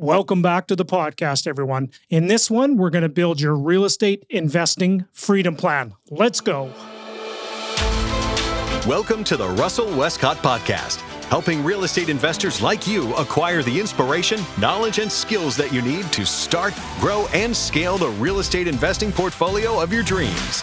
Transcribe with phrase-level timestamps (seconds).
[0.00, 1.90] Welcome back to the podcast, everyone.
[2.08, 5.92] In this one, we're going to build your real estate investing freedom plan.
[6.08, 6.72] Let's go.
[8.88, 14.40] Welcome to the Russell Westcott Podcast, helping real estate investors like you acquire the inspiration,
[14.58, 19.12] knowledge, and skills that you need to start, grow, and scale the real estate investing
[19.12, 20.62] portfolio of your dreams.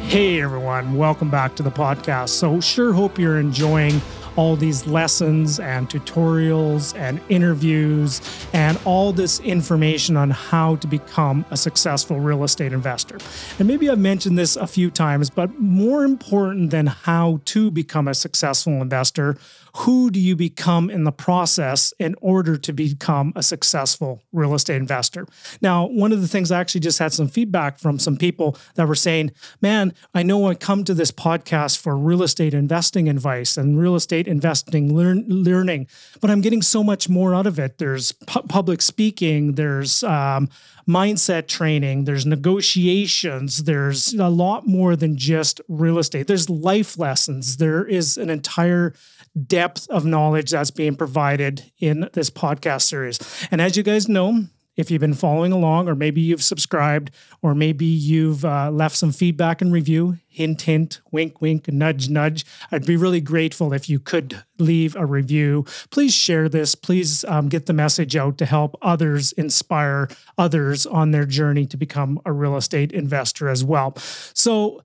[0.00, 0.94] Hey, everyone.
[0.94, 2.30] Welcome back to the podcast.
[2.30, 4.00] So, sure hope you're enjoying
[4.36, 8.20] all these lessons and tutorials and interviews
[8.52, 13.18] and all this information on how to become a successful real estate investor.
[13.58, 18.08] And maybe I've mentioned this a few times, but more important than how to become
[18.08, 19.36] a successful investor,
[19.78, 24.76] who do you become in the process in order to become a successful real estate
[24.76, 25.26] investor?
[25.60, 28.88] Now, one of the things I actually just had some feedback from some people that
[28.88, 33.58] were saying, man, I know I come to this podcast for real estate investing advice
[33.58, 35.88] and real estate investing learn, learning,
[36.22, 37.76] but I'm getting so much more out of it.
[37.76, 40.48] There's pu- public speaking, there's um,
[40.88, 46.28] mindset training, there's negotiations, there's a lot more than just real estate.
[46.28, 48.94] There's life lessons, there is an entire
[49.44, 53.18] depth of knowledge that's being provided in this podcast series.
[53.50, 54.44] And as you guys know,
[54.76, 59.10] if you've been following along, or maybe you've subscribed, or maybe you've uh, left some
[59.10, 63.98] feedback and review, hint, hint, wink, wink, nudge, nudge, I'd be really grateful if you
[63.98, 65.64] could leave a review.
[65.90, 66.74] Please share this.
[66.74, 71.76] Please um, get the message out to help others, inspire others on their journey to
[71.76, 73.96] become a real estate investor as well.
[74.34, 74.82] So,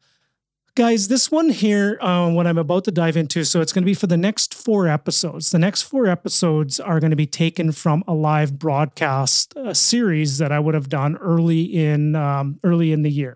[0.75, 3.86] Guys, this one here, uh, what I'm about to dive into, so it's going to
[3.86, 5.50] be for the next four episodes.
[5.50, 10.38] The next four episodes are going to be taken from a live broadcast uh, series
[10.38, 13.36] that I would have done early in um, early in the year.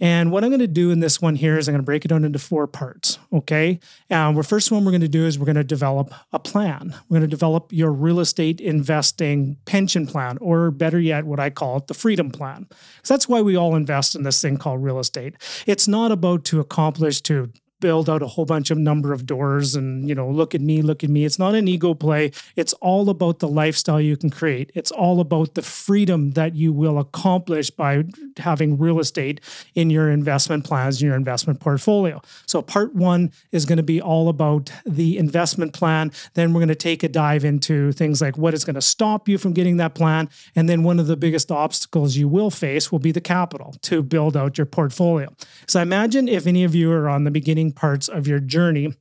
[0.00, 2.04] And what I'm going to do in this one here is I'm going to break
[2.04, 3.18] it down into four parts.
[3.32, 3.78] Okay.
[4.10, 6.38] Uh, and the first one we're going to do is we're going to develop a
[6.38, 6.94] plan.
[7.08, 11.50] We're going to develop your real estate investing pension plan, or better yet, what I
[11.50, 12.66] call it the freedom plan.
[13.02, 15.34] So that's why we all invest in this thing called real estate.
[15.66, 17.50] It's not about to accomplish to
[17.80, 20.82] build out a whole bunch of number of doors and you know look at me
[20.82, 21.24] look at me.
[21.24, 22.32] It's not an ego play.
[22.56, 24.70] It's all about the lifestyle you can create.
[24.74, 28.04] It's all about the freedom that you will accomplish by
[28.38, 29.40] having real estate
[29.74, 32.20] in your investment plans in your investment portfolio.
[32.46, 36.12] So part 1 is going to be all about the investment plan.
[36.34, 39.28] Then we're going to take a dive into things like what is going to stop
[39.28, 40.28] you from getting that plan.
[40.54, 44.02] And then one of the biggest obstacles you will face will be the capital to
[44.02, 45.34] build out your portfolio.
[45.66, 48.94] So I imagine if any of you are on the beginning parts of your journey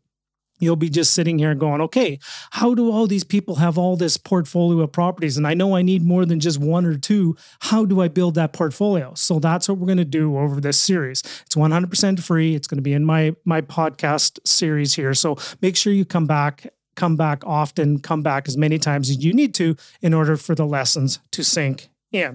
[0.59, 2.19] you'll be just sitting here going, okay,
[2.51, 5.37] how do all these people have all this portfolio of properties?
[5.37, 7.35] And I know I need more than just one or two.
[7.61, 9.13] How do I build that portfolio?
[9.15, 11.21] So that's what we're going to do over this series.
[11.45, 12.55] It's 100% free.
[12.55, 15.13] It's going to be in my my podcast series here.
[15.13, 19.23] So make sure you come back come back often, come back as many times as
[19.23, 22.31] you need to in order for the lessons to sink yeah.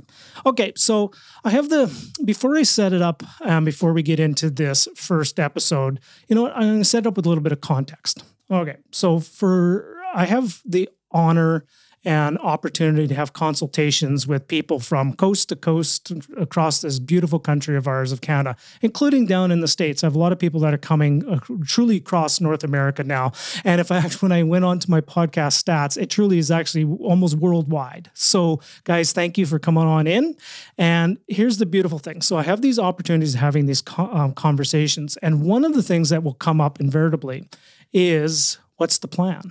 [0.46, 0.72] Okay.
[0.76, 1.10] So
[1.44, 1.92] I have the,
[2.24, 6.42] before I set it up, um, before we get into this first episode, you know
[6.42, 6.56] what?
[6.56, 8.24] I'm going to set up with a little bit of context.
[8.50, 8.76] Okay.
[8.92, 11.64] So for, I have the honor
[12.04, 17.76] and opportunity to have consultations with people from coast to coast across this beautiful country
[17.76, 20.04] of ours of Canada, including down in the states.
[20.04, 23.32] I have a lot of people that are coming uh, truly across North America now.
[23.64, 26.84] And if I when I went on to my podcast stats, it truly is actually
[27.00, 28.10] almost worldwide.
[28.14, 30.36] So, guys, thank you for coming on in.
[30.78, 32.22] And here's the beautiful thing.
[32.22, 36.22] So I have these opportunities having these um, conversations, and one of the things that
[36.22, 37.48] will come up invariably
[37.92, 39.42] is what's the plan?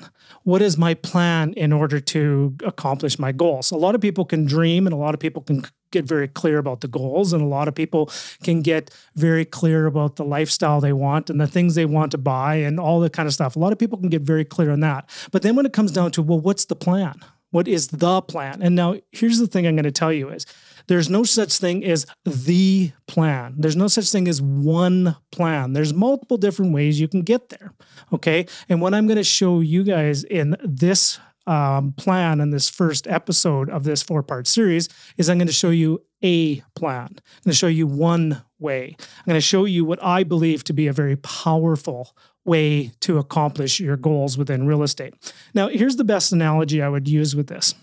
[0.44, 3.72] What is my plan in order to accomplish my goals?
[3.72, 6.58] A lot of people can dream and a lot of people can get very clear
[6.58, 8.10] about the goals and a lot of people
[8.44, 12.18] can get very clear about the lifestyle they want and the things they want to
[12.18, 13.56] buy and all that kind of stuff.
[13.56, 15.10] A lot of people can get very clear on that.
[15.32, 17.16] But then when it comes down to, well, what's the plan?
[17.52, 18.64] What is the plan?
[18.64, 20.48] And now here's the thing I'm going to tell you is
[20.88, 23.56] there's no such thing as the plan.
[23.58, 25.74] There's no such thing as one plan.
[25.74, 27.74] There's multiple different ways you can get there.
[28.12, 28.46] Okay.
[28.70, 33.08] And what I'm going to show you guys in this um, plan in this first
[33.08, 34.88] episode of this four part series
[35.18, 37.08] is I'm going to show you a plan.
[37.08, 38.96] I'm going to show you one way.
[38.98, 42.16] I'm going to show you what I believe to be a very powerful
[42.46, 45.14] way to accomplish your goals within real estate.
[45.54, 47.76] Now, here's the best analogy I would use with this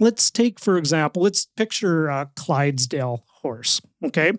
[0.00, 3.80] let's take, for example, let's picture a Clydesdale horse.
[4.02, 4.32] Okay.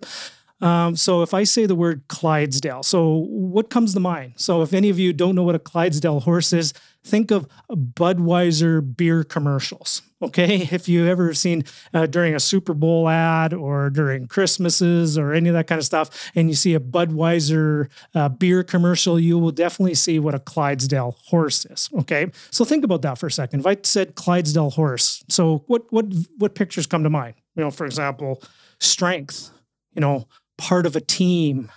[0.60, 4.34] Um, so if I say the word Clydesdale, so what comes to mind?
[4.36, 6.72] So if any of you don't know what a Clydesdale horse is,
[7.04, 10.02] think of Budweiser beer commercials.
[10.22, 11.62] Okay, if you ever seen
[11.92, 15.84] uh, during a Super Bowl ad or during Christmases or any of that kind of
[15.84, 20.38] stuff, and you see a Budweiser uh, beer commercial, you will definitely see what a
[20.38, 21.90] Clydesdale horse is.
[21.98, 23.60] Okay, so think about that for a second.
[23.60, 26.06] If I said Clydesdale horse, so what what
[26.38, 27.34] what pictures come to mind?
[27.54, 28.42] You know, for example,
[28.80, 29.50] strength.
[29.94, 30.26] You know,
[30.56, 31.70] part of a team,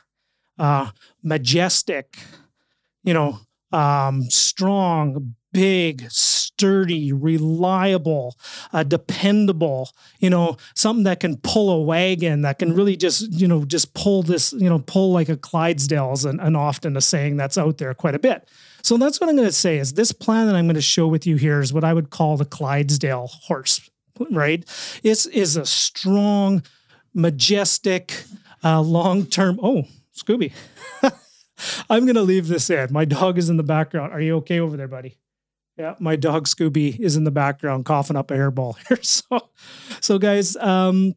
[0.57, 0.91] uh,
[1.23, 2.17] majestic.
[3.03, 3.39] You know,
[3.71, 8.35] um, strong, big, sturdy, reliable,
[8.73, 9.89] uh, dependable,
[10.19, 13.93] you know, something that can pull a wagon, that can really just, you know, just
[13.93, 17.77] pull this, you know, pull like a Clydesdale's and, and often a saying that's out
[17.77, 18.47] there quite a bit.
[18.81, 21.07] So that's what I'm going to say is this plan that I'm going to show
[21.07, 23.89] with you here is what I would call the Clydesdale horse,
[24.31, 24.63] right?
[25.03, 26.63] It's is a strong,
[27.13, 28.23] majestic,
[28.63, 29.59] uh, long-term.
[29.61, 29.83] Oh,
[30.15, 30.51] Scooby.
[31.89, 32.91] I'm going to leave this in.
[32.91, 34.13] My dog is in the background.
[34.13, 35.17] Are you okay over there, buddy?
[35.77, 38.99] Yeah, my dog Scooby is in the background coughing up a hairball here.
[39.01, 39.49] So,
[40.01, 41.15] so guys, um,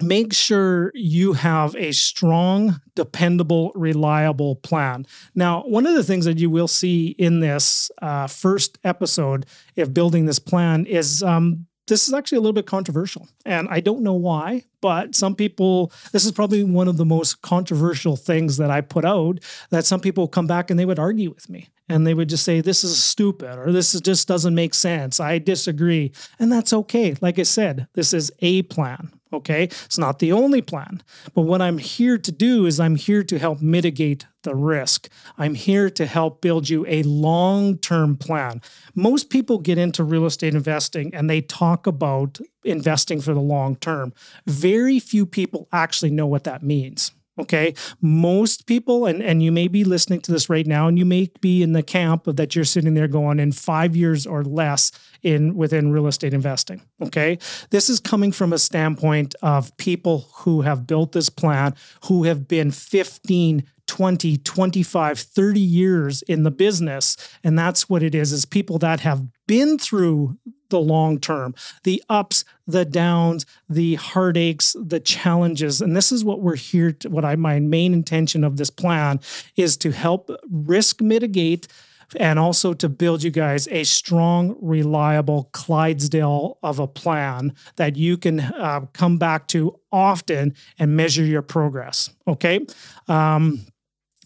[0.00, 5.04] make sure you have a strong, dependable, reliable plan.
[5.34, 9.44] Now, one of the things that you will see in this uh, first episode
[9.76, 13.28] of building this plan is um, this is actually a little bit controversial.
[13.44, 17.42] And I don't know why, but some people, this is probably one of the most
[17.42, 19.40] controversial things that I put out
[19.70, 22.44] that some people come back and they would argue with me and they would just
[22.44, 25.18] say, this is stupid or this is, just doesn't make sense.
[25.20, 26.12] I disagree.
[26.38, 27.16] And that's okay.
[27.20, 29.12] Like I said, this is a plan.
[29.32, 29.64] Okay.
[29.64, 31.02] It's not the only plan.
[31.34, 35.08] But what I'm here to do is I'm here to help mitigate the risk.
[35.36, 38.62] I'm here to help build you a long term plan.
[38.94, 43.76] Most people get into real estate investing and they talk about investing for the long
[43.76, 44.12] term.
[44.46, 47.12] Very few people actually know what that means.
[47.38, 47.74] Okay.
[48.00, 51.30] Most people, and, and you may be listening to this right now, and you may
[51.40, 54.90] be in the camp of that you're sitting there going in five years or less
[55.22, 56.82] in within real estate investing.
[57.02, 57.38] Okay.
[57.70, 61.74] This is coming from a standpoint of people who have built this plan,
[62.04, 67.16] who have been 15, 20, 25, 30 years in the business.
[67.42, 70.36] And that's what it is, is people that have been through
[70.70, 71.54] the long term,
[71.84, 75.80] the ups, the downs, the heartaches, the challenges.
[75.80, 79.20] And this is what we're here to, what I, my main intention of this plan
[79.56, 81.68] is to help risk mitigate
[82.16, 88.16] and also to build you guys a strong, reliable Clydesdale of a plan that you
[88.16, 92.10] can uh, come back to often and measure your progress.
[92.26, 92.60] Okay.
[93.08, 93.66] Um,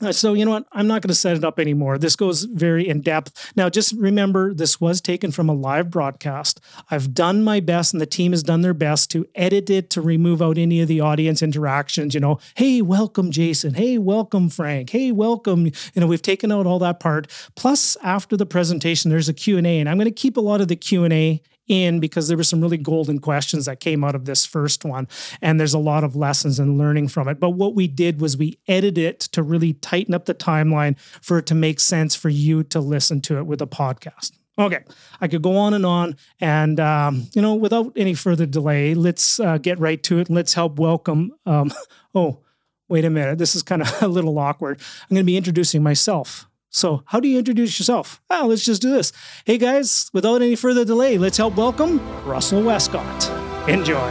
[0.02, 0.66] Uh, so, you know what?
[0.72, 1.96] I'm not going to set it up anymore.
[1.96, 3.52] This goes very in depth.
[3.54, 6.60] Now, just remember this was taken from a live broadcast.
[6.90, 10.00] I've done my best, and the team has done their best to edit it to
[10.00, 12.14] remove out any of the audience interactions.
[12.14, 13.75] You know, hey, welcome, Jason.
[13.75, 14.90] Hey, welcome, Frank.
[14.90, 15.66] Hey, welcome.
[15.66, 17.28] You know, we've taken out all that part.
[17.54, 20.66] Plus, after the presentation, there's a Q&A, and I'm going to keep a lot of
[20.66, 24.44] the Q&A in because there were some really golden questions that came out of this
[24.44, 25.09] first one.
[25.41, 27.41] And there's a lot of lessons and learning from it.
[27.41, 31.38] But what we did was we edited it to really tighten up the timeline for
[31.38, 34.32] it to make sense for you to listen to it with a podcast.
[34.59, 34.85] Okay,
[35.20, 36.17] I could go on and on.
[36.41, 40.29] And, um, you know, without any further delay, let's uh, get right to it.
[40.29, 41.32] Let's help welcome.
[41.47, 41.73] Um,
[42.14, 42.41] oh,
[42.88, 43.38] wait a minute.
[43.38, 44.79] This is kind of a little awkward.
[44.79, 46.47] I'm going to be introducing myself.
[46.74, 48.22] So, how do you introduce yourself?
[48.30, 49.12] Well, let's just do this.
[49.44, 53.28] Hey guys, without any further delay, let's help welcome Russell Westcott.
[53.69, 54.08] Enjoy.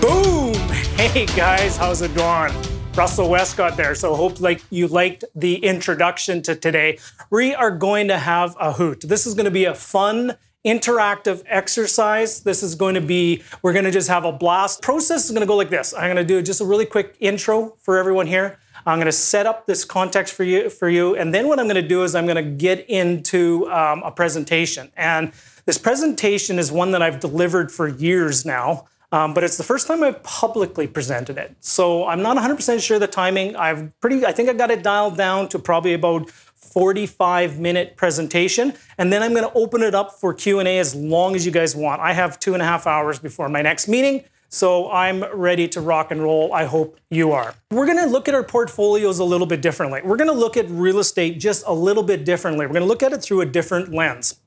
[0.00, 0.54] Boom!
[0.94, 2.54] Hey guys, how's it going?
[2.94, 3.96] Russell Westcott there.
[3.96, 6.98] So hope like you liked the introduction to today.
[7.30, 9.00] We are going to have a hoot.
[9.00, 12.40] This is going to be a fun interactive exercise.
[12.40, 14.82] This is going to be, we're going to just have a blast.
[14.82, 15.94] Process is going to go like this.
[15.94, 18.58] I'm going to do just a really quick intro for everyone here.
[18.86, 21.14] I'm going to set up this context for you, for you.
[21.16, 24.10] And then what I'm going to do is I'm going to get into um, a
[24.10, 24.90] presentation.
[24.96, 25.32] And
[25.66, 28.86] this presentation is one that I've delivered for years now.
[29.12, 31.56] Um, but it's the first time I've publicly presented it.
[31.60, 33.56] So I'm not 100% sure the timing.
[33.56, 36.30] I've pretty, I think I got it dialed down to probably about
[36.70, 41.34] 45 minute presentation and then i'm going to open it up for q&a as long
[41.34, 42.00] as you guys want.
[42.00, 45.80] I have two and a half hours before my next meeting so i'm ready to
[45.80, 46.52] rock and roll.
[46.52, 47.54] I hope you are.
[47.70, 50.00] We're going to look at our portfolios a little bit differently.
[50.02, 52.66] We're going to look at real estate just a little bit differently.
[52.66, 54.40] We're going to look at it through a different lens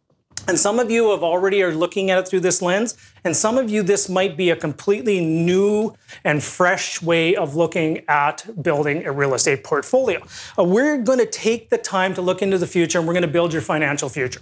[0.47, 3.57] and some of you have already are looking at it through this lens, and some
[3.57, 9.05] of you this might be a completely new and fresh way of looking at building
[9.05, 10.21] a real estate portfolio.
[10.57, 13.21] Uh, we're going to take the time to look into the future and we're going
[13.21, 14.41] to build your financial future.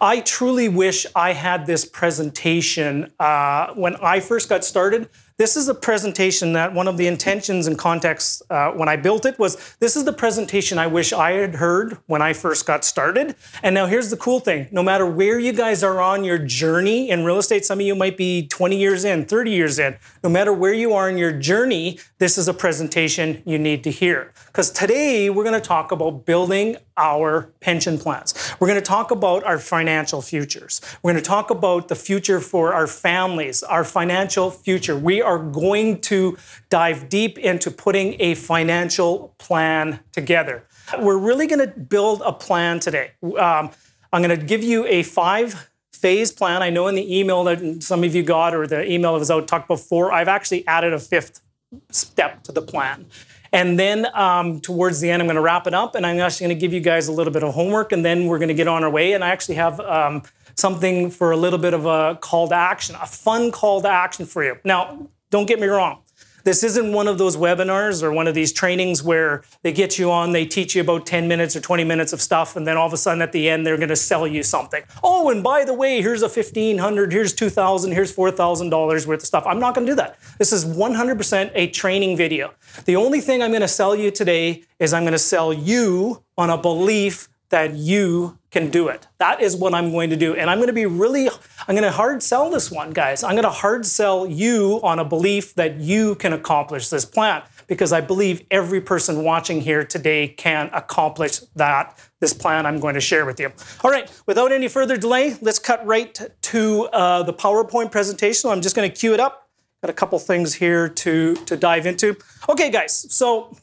[0.00, 5.08] I truly wish I had this presentation uh, when I first got started.
[5.38, 9.26] This is a presentation that one of the intentions and contexts uh, when I built
[9.26, 12.86] it was this is the presentation I wish I had heard when I first got
[12.86, 13.36] started.
[13.62, 17.10] And now here's the cool thing no matter where you guys are on your journey
[17.10, 20.30] in real estate, some of you might be 20 years in, 30 years in, no
[20.30, 24.32] matter where you are in your journey, this is a presentation you need to hear.
[24.56, 28.32] Because today we're going to talk about building our pension plans.
[28.58, 30.80] We're going to talk about our financial futures.
[31.02, 34.96] We're going to talk about the future for our families, our financial future.
[34.96, 36.38] We are going to
[36.70, 40.64] dive deep into putting a financial plan together.
[40.98, 43.10] We're really going to build a plan today.
[43.22, 43.72] Um,
[44.10, 46.62] I'm going to give you a five phase plan.
[46.62, 49.30] I know in the email that some of you got or the email that was
[49.30, 51.42] out talked before, I've actually added a fifth
[51.90, 53.04] step to the plan.
[53.52, 56.46] And then um, towards the end, I'm going to wrap it up, and I'm actually
[56.46, 58.54] going to give you guys a little bit of homework, and then we're going to
[58.54, 59.12] get on our way.
[59.12, 60.22] And I actually have um,
[60.54, 64.26] something for a little bit of a call to action, a fun call to action
[64.26, 64.58] for you.
[64.64, 66.02] Now, don't get me wrong.
[66.46, 70.12] This isn't one of those webinars or one of these trainings where they get you
[70.12, 72.86] on, they teach you about 10 minutes or 20 minutes of stuff, and then all
[72.86, 74.84] of a sudden at the end they're going to sell you something.
[75.02, 79.42] Oh, and by the way, here's a 1500, here's 2000, here's $4,000 worth of stuff.
[79.44, 80.20] I'm not going to do that.
[80.38, 82.54] This is 100% a training video.
[82.84, 86.22] The only thing I'm going to sell you today is I'm going to sell you
[86.38, 89.06] on a belief that you can do it.
[89.18, 90.34] That is what I'm going to do.
[90.34, 93.22] And I'm going to be really, I'm going to hard sell this one, guys.
[93.22, 97.42] I'm going to hard sell you on a belief that you can accomplish this plan
[97.66, 102.94] because I believe every person watching here today can accomplish that, this plan I'm going
[102.94, 103.52] to share with you.
[103.84, 108.48] All right, without any further delay, let's cut right to uh, the PowerPoint presentation.
[108.48, 109.50] I'm just going to cue it up.
[109.82, 112.16] Got a couple things here to, to dive into.
[112.48, 113.54] Okay, guys, so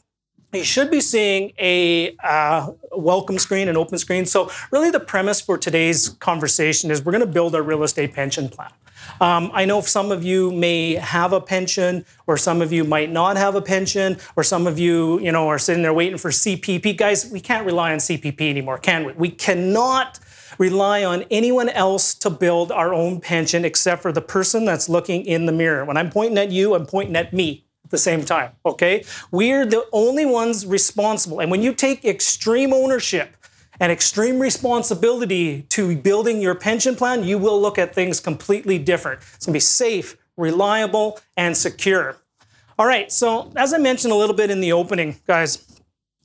[0.54, 4.26] you should be seeing a uh, welcome screen, an open screen.
[4.26, 8.14] So, really, the premise for today's conversation is we're going to build a real estate
[8.14, 8.70] pension plan.
[9.20, 13.10] Um, I know some of you may have a pension, or some of you might
[13.10, 16.30] not have a pension, or some of you, you know, are sitting there waiting for
[16.30, 16.96] CPP.
[16.96, 19.12] Guys, we can't rely on CPP anymore, can we?
[19.12, 20.18] We cannot
[20.58, 25.24] rely on anyone else to build our own pension except for the person that's looking
[25.24, 25.84] in the mirror.
[25.84, 29.04] When I'm pointing at you, I'm pointing at me at the same time, okay?
[29.30, 31.40] We're the only ones responsible.
[31.40, 33.36] And when you take extreme ownership
[33.78, 39.20] and extreme responsibility to building your pension plan, you will look at things completely different.
[39.34, 42.16] It's gonna be safe, reliable, and secure.
[42.78, 45.64] All right, so as I mentioned a little bit in the opening, guys,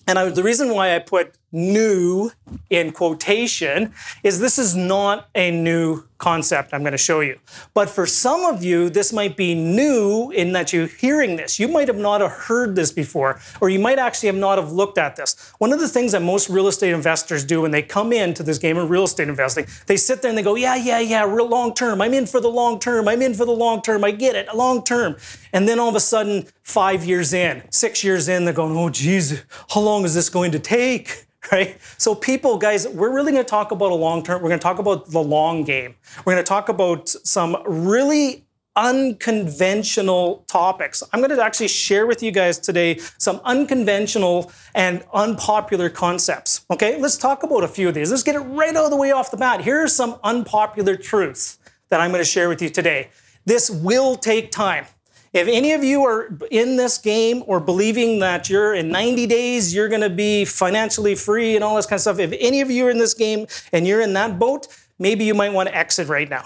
[0.08, 2.32] and I, the reason why I put new
[2.72, 7.40] in quotation is this is not a new concept I'm going to show you.
[7.74, 11.60] But for some of you, this might be new in that you're hearing this.
[11.60, 14.72] You might have not have heard this before, or you might actually have not have
[14.72, 15.52] looked at this.
[15.58, 18.58] One of the things that most real estate investors do when they come into this
[18.58, 21.48] game of real estate investing, they sit there and they go, yeah, yeah, yeah, real
[21.48, 22.02] long term.
[22.02, 23.08] I'm in for the long term.
[23.08, 24.04] I'm in for the long term.
[24.04, 25.16] I get it, long term.
[25.54, 28.90] And then all of a sudden, five years in, six years in, they're going, oh,
[28.90, 31.26] geez, how long is this going to take?
[31.52, 31.78] right?
[31.98, 34.42] So, people, guys, we're really going to talk about a long term.
[34.42, 35.96] We're going to talk about the long game.
[36.25, 41.04] We're going to talk about some really unconventional topics.
[41.12, 46.66] I'm going to actually share with you guys today some unconventional and unpopular concepts.
[46.72, 48.10] Okay, let's talk about a few of these.
[48.10, 49.62] Let's get it right out of the way off the bat.
[49.62, 53.10] Here are some unpopular truths that I'm going to share with you today.
[53.46, 54.86] This will take time.
[55.34, 59.75] If any of you are in this game or believing that you're in 90 days,
[59.75, 62.72] you're going to be financially free and all this kind of stuff, if any of
[62.72, 64.68] you are in this game and you're in that boat,
[65.00, 66.46] maybe you might want to exit right now.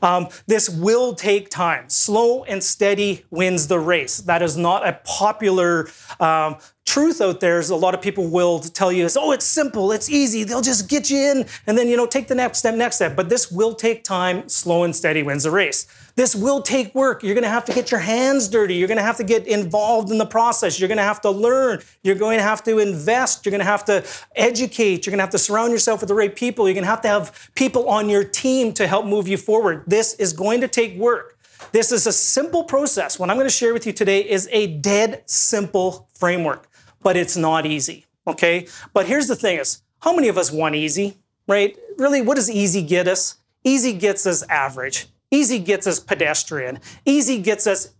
[0.00, 1.88] Um, this will take time.
[1.88, 4.18] Slow and steady wins the race.
[4.18, 5.88] That is not a popular
[6.20, 6.56] um,
[6.86, 7.60] truth out there.
[7.60, 10.44] A lot of people will tell you, "Oh, it's simple, it's easy.
[10.44, 13.16] They'll just get you in, and then you know take the next step, next step."
[13.16, 14.48] But this will take time.
[14.48, 15.86] Slow and steady wins the race.
[16.14, 17.22] This will take work.
[17.22, 18.74] You're going to have to get your hands dirty.
[18.74, 20.78] You're going to have to get involved in the process.
[20.78, 21.80] You're going to have to learn.
[22.02, 23.44] You're going to have to invest.
[23.44, 24.04] You're going to have to
[24.36, 25.06] educate.
[25.06, 26.66] You're going to have to surround yourself with the right people.
[26.66, 29.84] You're going to have to have people on your team to help move you forward.
[29.86, 31.38] This is going to take work.
[31.70, 33.18] This is a simple process.
[33.18, 36.68] What I'm going to share with you today is a dead simple framework,
[37.02, 38.06] but it's not easy.
[38.26, 38.66] Okay?
[38.92, 41.16] But here's the thing is, how many of us want easy,
[41.46, 41.76] right?
[41.96, 43.36] Really, what does easy get us?
[43.64, 45.06] Easy gets us average.
[45.32, 46.78] Easy gets us pedestrian.
[47.04, 47.92] Easy gets us,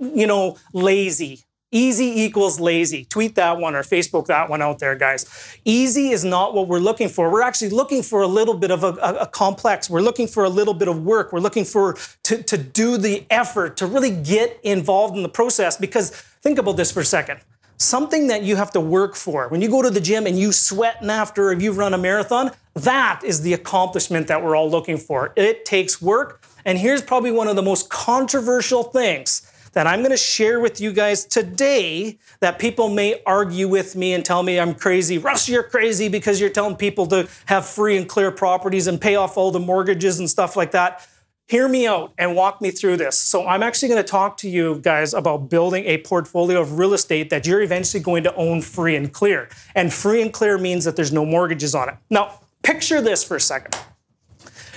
[0.00, 1.40] you know, lazy.
[1.74, 3.04] Easy equals lazy.
[3.06, 5.58] Tweet that one or Facebook that one out there, guys.
[5.64, 7.30] Easy is not what we're looking for.
[7.32, 9.88] We're actually looking for a little bit of a, a, a, complex.
[9.88, 11.32] We're looking for a little bit of work.
[11.32, 15.78] We're looking for to, to do the effort to really get involved in the process
[15.78, 17.40] because think about this for a second.
[17.78, 19.48] something that you have to work for.
[19.48, 22.52] When you go to the gym and you sweating after if you run a marathon,
[22.74, 25.32] that is the accomplishment that we're all looking for.
[25.36, 26.44] It takes work.
[26.64, 30.80] And here's probably one of the most controversial things that I'm going to share with
[30.80, 35.18] you guys today that people may argue with me and tell me I'm crazy.
[35.18, 39.16] Russ, you're crazy because you're telling people to have free and clear properties and pay
[39.16, 41.06] off all the mortgages and stuff like that.
[41.48, 43.16] Hear me out and walk me through this.
[43.18, 46.94] So, I'm actually going to talk to you guys about building a portfolio of real
[46.94, 49.48] estate that you're eventually going to own free and clear.
[49.74, 51.96] And free and clear means that there's no mortgages on it.
[52.08, 53.76] Now, picture this for a second.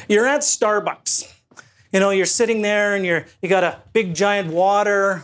[0.10, 1.32] You're at Starbucks
[1.96, 5.24] you know, you're sitting there and you're you got a big giant water.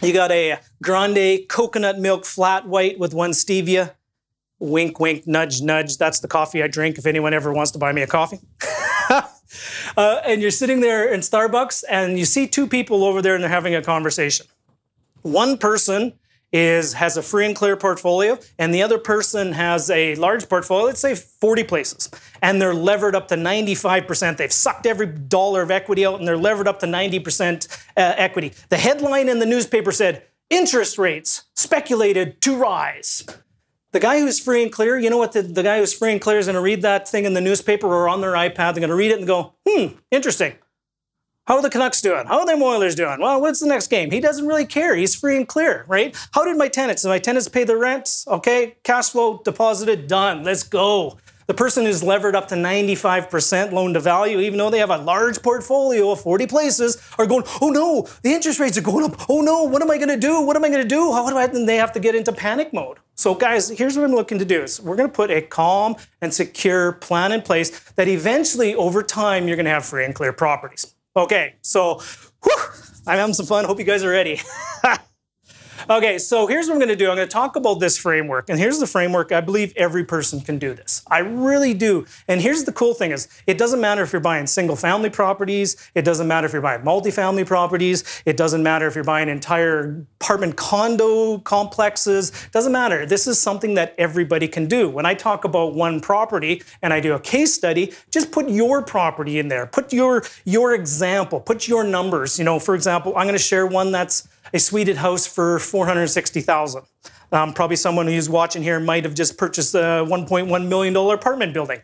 [0.00, 3.92] You got a grande coconut milk flat white with one stevia.
[4.60, 5.98] Wink, wink, nudge, nudge.
[5.98, 8.40] That's the coffee I drink if anyone ever wants to buy me a coffee.
[9.10, 9.22] uh,
[10.24, 13.50] and you're sitting there in Starbucks and you see two people over there and they're
[13.50, 14.46] having a conversation.
[15.20, 16.14] One person
[16.52, 20.86] is has a free and clear portfolio and the other person has a large portfolio
[20.86, 22.10] let's say 40 places
[22.42, 26.36] and they're levered up to 95% they've sucked every dollar of equity out and they're
[26.36, 28.52] levered up to 90% uh, equity.
[28.68, 33.24] The headline in the newspaper said interest rates speculated to rise.
[33.92, 36.20] The guy who's free and clear you know what the, the guy who's free and
[36.20, 38.74] clear is going to read that thing in the newspaper or on their ipad they're
[38.74, 40.54] going to read it and go hmm interesting
[41.46, 42.26] how are the Canucks doing?
[42.26, 43.20] How are the Oilers doing?
[43.20, 44.12] Well, what's the next game?
[44.12, 44.94] He doesn't really care.
[44.94, 46.16] He's free and clear, right?
[46.32, 47.02] How did my tenants?
[47.02, 48.26] Did my tenants pay their rents?
[48.28, 50.44] Okay, cash flow deposited, done.
[50.44, 51.18] Let's go.
[51.48, 54.98] The person who's levered up to 95% loan to value, even though they have a
[54.98, 59.28] large portfolio of 40 places, are going, oh no, the interest rates are going up.
[59.28, 60.40] Oh no, what am I going to do?
[60.42, 61.12] What am I going to do?
[61.12, 61.44] How do I?
[61.46, 62.98] And they have to get into panic mode.
[63.16, 65.96] So, guys, here's what I'm looking to do: is we're going to put a calm
[66.20, 70.14] and secure plan in place that eventually, over time, you're going to have free and
[70.14, 70.91] clear properties.
[71.14, 72.00] Okay, so
[72.42, 72.56] whew,
[73.06, 73.64] I'm having some fun.
[73.64, 74.40] Hope you guys are ready.
[75.90, 77.10] Okay, so here's what I'm going to do.
[77.10, 78.48] I'm going to talk about this framework.
[78.48, 79.32] And here's the framework.
[79.32, 81.02] I believe every person can do this.
[81.10, 82.06] I really do.
[82.28, 85.76] And here's the cool thing is it doesn't matter if you're buying single family properties,
[85.94, 90.06] it doesn't matter if you're buying multifamily properties, it doesn't matter if you're buying entire
[90.20, 93.04] apartment condo complexes, it doesn't matter.
[93.04, 94.88] This is something that everybody can do.
[94.88, 98.82] When I talk about one property and I do a case study, just put your
[98.82, 99.66] property in there.
[99.66, 102.38] Put your your example, put your numbers.
[102.38, 106.82] You know, for example, I'm going to share one that's a suited house for 460,000.
[107.32, 111.54] Um, probably someone who's watching here might have just purchased a 1.1 million dollar apartment
[111.54, 111.80] building.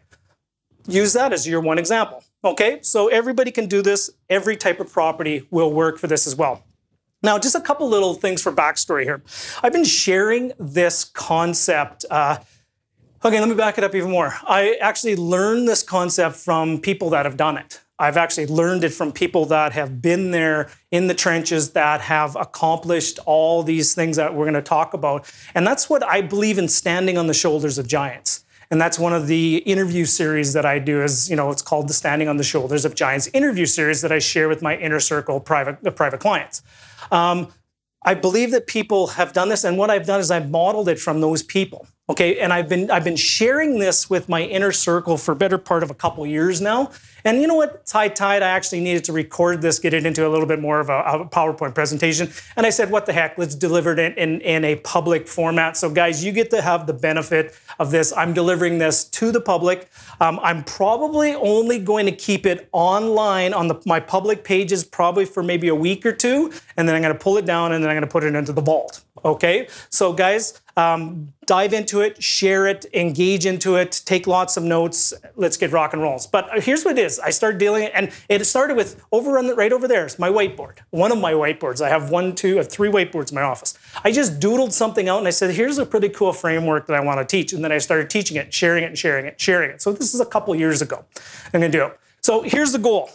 [0.86, 2.22] Use that as your one example.
[2.44, 4.10] Okay, so everybody can do this.
[4.30, 6.64] Every type of property will work for this as well.
[7.22, 9.22] Now, just a couple little things for backstory here.
[9.62, 12.04] I've been sharing this concept.
[12.08, 12.38] Uh,
[13.24, 14.34] okay, let me back it up even more.
[14.46, 17.80] I actually learned this concept from people that have done it.
[17.98, 22.36] I've actually learned it from people that have been there in the trenches that have
[22.36, 25.32] accomplished all these things that we're going to talk about.
[25.54, 28.44] And that's what I believe in standing on the shoulders of giants.
[28.70, 31.88] And that's one of the interview series that I do is, you know, it's called
[31.88, 35.00] the Standing on the Shoulders of Giants interview series that I share with my inner
[35.00, 36.62] circle private, private clients.
[37.10, 37.48] Um,
[38.04, 41.00] I believe that people have done this, and what I've done is I've modeled it
[41.00, 41.86] from those people.
[42.10, 45.82] Okay, and I've been I've been sharing this with my inner circle for better part
[45.82, 46.90] of a couple years now.
[47.24, 47.76] And you know what?
[47.76, 48.42] It's high tide.
[48.42, 50.98] I actually needed to record this, get it into a little bit more of a,
[50.98, 52.30] a PowerPoint presentation.
[52.56, 53.38] And I said, what the heck?
[53.38, 55.76] Let's deliver it in, in, in a public format.
[55.76, 58.12] So, guys, you get to have the benefit of this.
[58.16, 59.88] I'm delivering this to the public.
[60.20, 65.24] Um, I'm probably only going to keep it online on the, my public pages, probably
[65.24, 66.52] for maybe a week or two.
[66.76, 68.34] And then I'm going to pull it down and then I'm going to put it
[68.34, 69.02] into the vault.
[69.24, 69.68] Okay?
[69.90, 75.12] So, guys, um, dive into it, share it, engage into it, take lots of notes.
[75.34, 76.26] Let's get rock and rolls.
[76.26, 77.17] But here's what it is.
[77.18, 80.28] I started dealing, and it started with over on the, right over there is my
[80.28, 80.78] whiteboard.
[80.90, 81.80] One of my whiteboards.
[81.80, 83.78] I have one, two, I three whiteboards in my office.
[84.04, 87.00] I just doodled something out, and I said, "Here's a pretty cool framework that I
[87.00, 89.70] want to teach." And then I started teaching it, sharing it, and sharing it, sharing
[89.70, 89.82] it.
[89.82, 91.04] So this is a couple years ago.
[91.52, 91.98] I'm going to do it.
[92.20, 93.10] So here's the goal.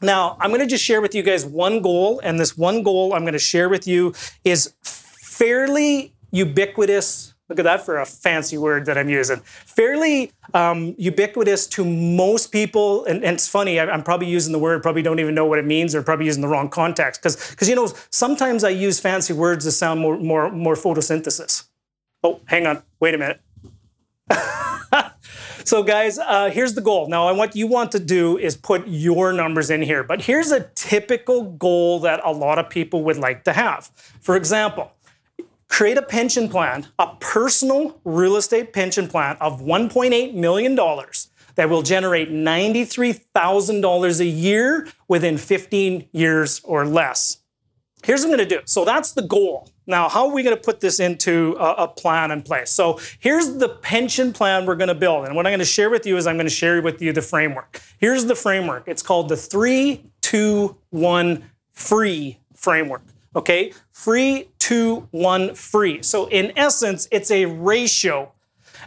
[0.00, 3.14] Now, I'm going to just share with you guys one goal, and this one goal
[3.14, 7.31] I'm going to share with you is fairly ubiquitous.
[7.52, 9.40] Look at that for a fancy word that I'm using.
[9.40, 13.78] Fairly um, ubiquitous to most people, and, and it's funny.
[13.78, 16.24] I, am probably using the word, probably don't even know what it means, or probably
[16.24, 17.20] using the wrong context.
[17.20, 21.64] Because, because you know, sometimes I use fancy words to sound more, more, more photosynthesis.
[22.24, 23.42] Oh, hang on, wait a minute.
[25.64, 29.32] so guys uh, here's the goal now what you want to do is put your
[29.32, 33.44] numbers in here but here's a typical goal that a lot of people would like
[33.44, 34.90] to have for example
[35.72, 40.74] create a pension plan, a personal real estate pension plan of $1.8 million
[41.54, 47.38] that will generate $93,000 a year within 15 years or less.
[48.04, 48.60] here's what I'm going to do.
[48.66, 49.70] So that's the goal.
[49.86, 52.70] Now, how are we going to put this into a, a, plan in place?
[52.70, 55.24] So here's the pension plan we're going to build.
[55.24, 57.14] And what I'm going to share with you is I'm going to share with you
[57.14, 57.80] the framework.
[57.98, 58.84] Here's the framework.
[58.86, 63.02] It's called the three, two, one free framework.
[63.34, 63.72] Okay?
[63.92, 66.00] Free, two, one free.
[66.02, 68.30] So in essence, it's a ratio.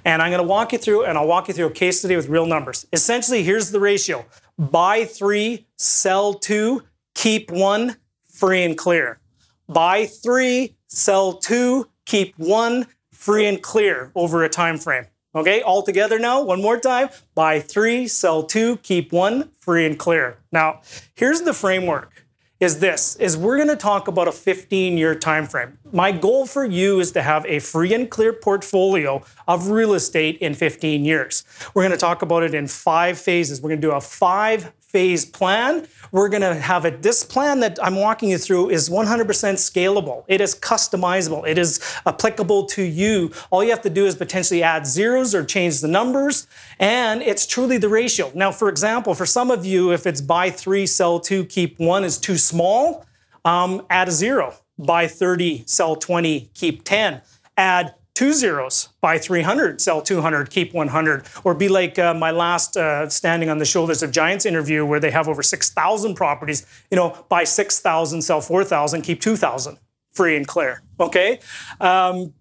[0.06, 2.16] And I'm going to walk you through, and I'll walk you through a case study
[2.16, 2.88] with real numbers.
[2.94, 4.26] Essentially, here's the ratio
[4.58, 6.84] buy three, sell two,
[7.14, 9.20] keep one, free and clear.
[9.68, 15.08] Buy three, sell two, keep one, free and clear over a time frame.
[15.36, 17.10] Okay, all together now, one more time.
[17.34, 20.38] Buy three, sell two, keep one, free and clear.
[20.54, 20.80] Now,
[21.16, 22.25] here's the framework
[22.66, 26.46] is this is we're going to talk about a 15 year time frame my goal
[26.46, 31.06] for you is to have a free and clear portfolio of real estate in 15
[31.06, 31.46] years.
[31.74, 33.62] We're going to talk about it in five phases.
[33.62, 35.86] We're going to do a five phase plan.
[36.14, 37.02] We're going to have it.
[37.02, 40.24] This plan that I'm walking you through is 100% scalable.
[40.30, 41.46] It is customizable.
[41.46, 43.34] It is applicable to you.
[43.50, 46.48] All you have to do is potentially add zeros or change the numbers,
[46.80, 48.32] and it's truly the ratio.
[48.34, 52.06] Now, for example, for some of you, if it's buy three, sell two, keep one
[52.06, 53.06] is too small,
[53.44, 54.54] um, add a zero.
[54.80, 57.22] Buy 30, sell 20, keep 10.
[57.58, 61.26] Add two zeros, buy 300, sell 200, keep 100.
[61.44, 65.00] Or be like uh, my last uh, Standing on the Shoulders of Giants interview where
[65.00, 66.66] they have over 6,000 properties.
[66.90, 69.78] You know, buy 6,000, sell 4,000, keep 2,000,
[70.14, 70.82] free and clear.
[71.00, 71.40] Okay?
[71.80, 72.34] Um,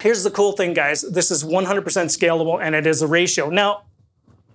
[0.00, 1.00] here's the cool thing, guys.
[1.00, 3.48] This is 100% scalable and it is a ratio.
[3.48, 3.84] Now,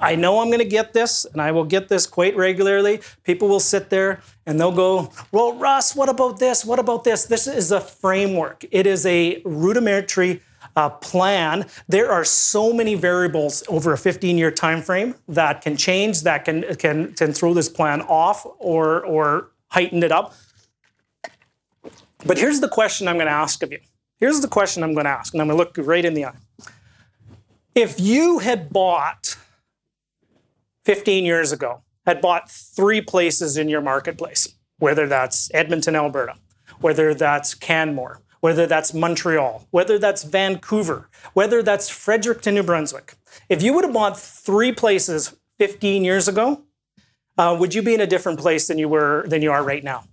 [0.02, 3.02] I know I'm going to get this, and I will get this quite regularly.
[3.26, 6.64] People will sit there and they'll go, Well, Russ, what about this?
[6.64, 7.26] What about this?
[7.26, 10.42] This is a framework, it is a rudimentary
[10.80, 16.22] uh, plan, there are so many variables over a 15-year time frame that can change,
[16.22, 20.34] that can can can throw this plan off or or heighten it up.
[22.26, 23.80] But here's the question I'm going to ask of you.
[24.22, 26.26] Here's the question I'm going to ask, and I'm going to look right in the
[26.26, 26.40] eye.
[27.76, 29.36] If you had bought
[30.86, 36.36] 15 years ago, had bought three places in your marketplace, whether that's Edmonton, Alberta,
[36.80, 43.16] whether that's Canmore, whether that's Montreal, whether that's Vancouver, whether that's Fredericton, New Brunswick.
[43.50, 46.64] If you would have bought three places 15 years ago,
[47.38, 49.84] uh, would you be in a different place than you were than you are right
[49.84, 50.04] now?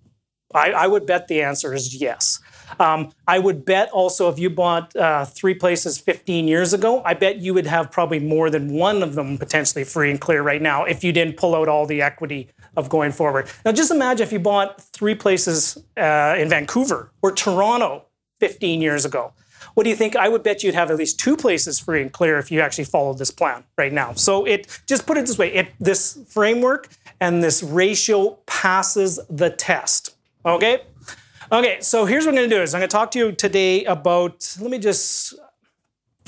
[0.55, 2.41] I, I would bet the answer is yes.
[2.81, 7.15] Um, I would bet also if you bought uh, three places 15 years ago, I
[7.15, 10.63] bet you would have probably more than one of them potentially free and clear right
[10.63, 13.49] now if you didn't pull out all the equity of going forward.
[13.65, 18.07] Now, just imagine if you bought three places uh, in Vancouver or Toronto
[18.41, 19.33] 15 years ago.
[19.75, 20.17] What do you think?
[20.17, 22.85] I would bet you'd have at least two places free and clear if you actually
[22.85, 24.15] followed this plan right now.
[24.15, 26.89] So it just put it this way: it, this framework
[27.21, 30.17] and this ratio passes the test.
[30.45, 30.83] Okay.
[31.53, 31.79] Okay.
[31.81, 33.85] So here's what I'm going to do: is I'm going to talk to you today
[33.85, 34.57] about.
[34.61, 35.35] Let me just.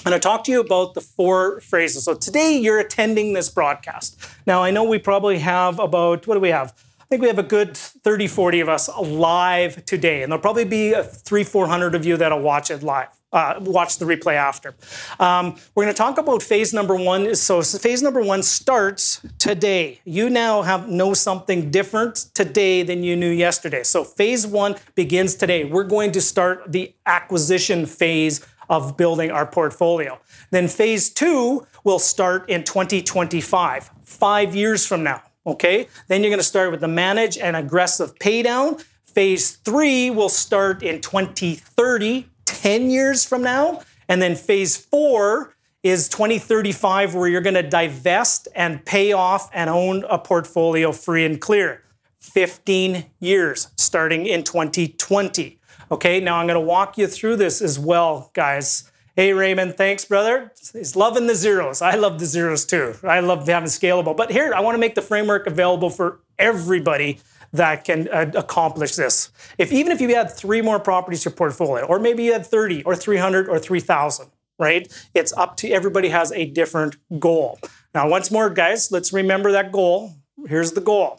[0.00, 2.04] I'm going to talk to you about the four phrases.
[2.04, 4.20] So today you're attending this broadcast.
[4.46, 6.72] Now I know we probably have about what do we have?
[7.08, 10.66] I think we have a good 30, 40 of us live today, and there'll probably
[10.66, 13.08] be three, 400 of you that'll watch it live.
[13.32, 14.74] Uh, watch the replay after.
[15.18, 17.34] Um, we're going to talk about phase number one.
[17.34, 20.02] So phase number one starts today.
[20.04, 23.84] You now have know something different today than you knew yesterday.
[23.84, 25.64] So phase one begins today.
[25.64, 30.20] We're going to start the acquisition phase of building our portfolio.
[30.50, 35.22] Then phase two will start in 2025, five years from now.
[35.48, 38.84] Okay, then you're going to start with the manage and aggressive paydown.
[39.06, 43.80] Phase three will start in 2030, 10 years from now.
[44.10, 49.70] And then phase four is 2035, where you're going to divest and pay off and
[49.70, 51.82] own a portfolio free and clear.
[52.20, 55.58] 15 years starting in 2020.
[55.90, 58.90] Okay, now I'm going to walk you through this as well, guys.
[59.18, 60.52] Hey, Raymond, thanks, brother.
[60.72, 61.82] He's loving the zeros.
[61.82, 62.94] I love the zeros too.
[63.02, 64.16] I love having scalable.
[64.16, 67.18] But here, I want to make the framework available for everybody
[67.52, 69.30] that can uh, accomplish this.
[69.58, 72.46] If even if you had three more properties in your portfolio, or maybe you had
[72.46, 74.86] 30 or 300 or 3,000, right?
[75.14, 77.58] It's up to everybody has a different goal.
[77.96, 80.12] Now, once more, guys, let's remember that goal.
[80.46, 81.18] Here's the goal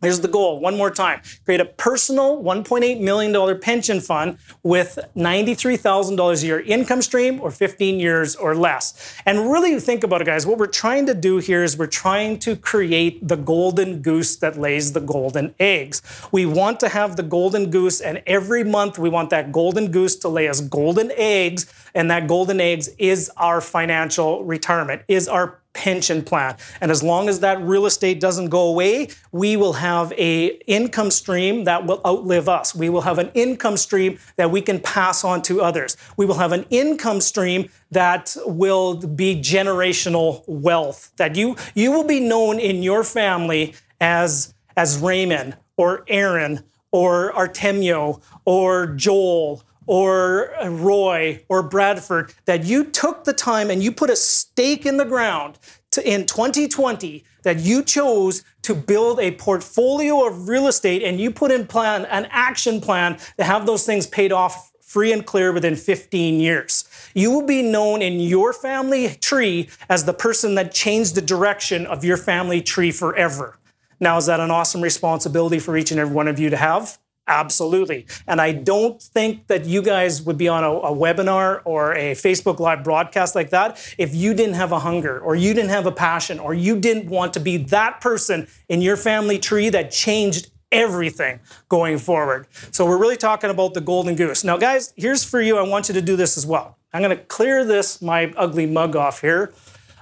[0.00, 6.42] Here's the goal one more time create a personal $1.8 million pension fund with $93,000
[6.42, 9.16] a year income stream or 15 years or less.
[9.26, 10.46] And really think about it, guys.
[10.46, 14.56] What we're trying to do here is we're trying to create the golden goose that
[14.56, 16.02] lays the golden eggs.
[16.30, 20.16] We want to have the golden goose, and every month we want that golden goose
[20.16, 25.57] to lay us golden eggs, and that golden eggs is our financial retirement, is our
[25.78, 26.56] pension plan.
[26.80, 31.12] And as long as that real estate doesn't go away, we will have a income
[31.12, 32.74] stream that will outlive us.
[32.74, 35.96] We will have an income stream that we can pass on to others.
[36.16, 41.12] We will have an income stream that will be generational wealth.
[41.16, 47.32] That you you will be known in your family as as Raymond or Aaron or
[47.34, 53.90] Artemio or Joel or uh, Roy or Bradford that you took the time and you
[53.90, 55.58] put a stake in the ground
[55.92, 61.30] to, in 2020 that you chose to build a portfolio of real estate and you
[61.30, 65.52] put in plan an action plan to have those things paid off free and clear
[65.52, 66.84] within 15 years.
[67.14, 71.86] You will be known in your family tree as the person that changed the direction
[71.86, 73.58] of your family tree forever.
[74.00, 76.98] Now, is that an awesome responsibility for each and every one of you to have?
[77.28, 78.06] Absolutely.
[78.26, 82.12] And I don't think that you guys would be on a, a, webinar or a
[82.12, 85.84] Facebook Live broadcast like that if you didn't have a hunger or you didn't have
[85.84, 89.90] a passion or you didn't want to be that person in your family tree that
[89.90, 91.38] changed everything
[91.68, 92.46] going forward.
[92.70, 94.42] So we're really talking about the golden goose.
[94.42, 95.58] Now, guys, here's for you.
[95.58, 96.78] I want you to do this as well.
[96.94, 99.52] I'm going to clear this, my ugly mug off here.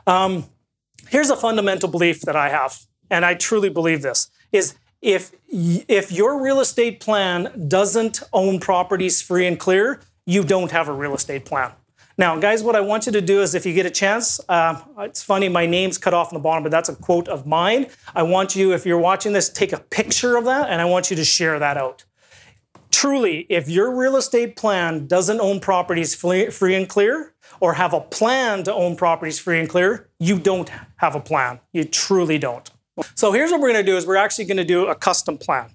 [0.07, 0.45] Um,
[1.09, 6.11] here's a fundamental belief that I have, and I truly believe this, is if if
[6.11, 11.15] your real estate plan doesn't own properties free and clear, you don't have a real
[11.15, 11.73] estate plan.
[12.19, 14.81] Now, guys, what I want you to do is if you get a chance, uh,
[15.01, 17.89] it's funny, my name's cut off in the bottom, but that's a quote of mine.
[18.15, 21.11] I want you, if you're watching this, take a picture of that and I want
[21.11, 22.05] you to share that out.
[22.91, 28.01] Truly, if your real estate plan doesn't own properties free and clear or have a
[28.01, 31.61] plan to own properties free and clear, you don't have a plan.
[31.75, 32.71] You truly don't.
[33.15, 35.37] So here's what we're going to do is we're actually going to do a custom
[35.39, 35.71] plan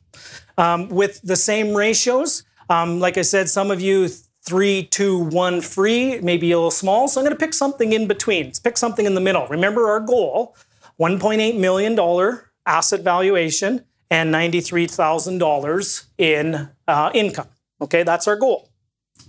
[0.57, 2.43] um, with the same ratios.
[2.69, 4.09] Um, like I said, some of you
[4.43, 7.07] three, two, one free, maybe a little small.
[7.07, 8.45] So I'm going to pick something in between.
[8.45, 9.47] Let's pick something in the middle.
[9.47, 10.55] Remember our goal,
[10.99, 17.47] $1.8 million asset valuation and $93,000 in uh, income.
[17.81, 18.69] Okay, that's our goal.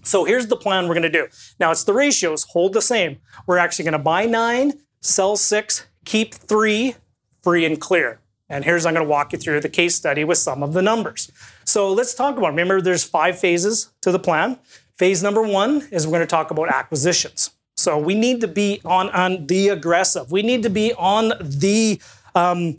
[0.02, 1.28] So here's the plan we're going to do.
[1.61, 3.18] Now it's the ratios, hold the same.
[3.46, 6.96] We're actually going to buy nine, sell six, keep three,
[7.42, 8.20] free and clear.
[8.48, 10.83] And here's I'm going to walk you through the case study with some of the
[10.83, 11.31] numbers.
[11.64, 12.48] So let's talk about.
[12.48, 14.59] Remember, there's five phases to the plan.
[14.98, 17.50] Phase number one is we're going to talk about acquisitions.
[17.76, 20.31] So we need to be on on the aggressive.
[20.31, 22.00] We need to be on the
[22.35, 22.76] um,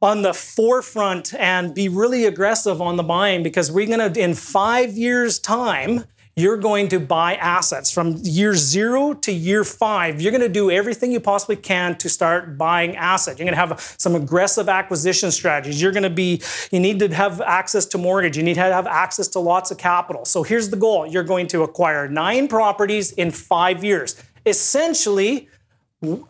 [0.00, 4.34] on the forefront and be really aggressive on the buying because we're going to in
[4.34, 6.04] five years' time
[6.40, 10.20] you're going to buy assets from year zero to year five.
[10.20, 13.38] You're going to do everything you possibly can to start buying assets.
[13.38, 15.80] You're going to have some aggressive acquisition strategies.
[15.80, 18.36] You're going to be, you need to have access to mortgage.
[18.36, 20.24] You need to have access to lots of capital.
[20.24, 24.16] So here's the goal you're going to acquire nine properties in five years.
[24.46, 25.48] Essentially,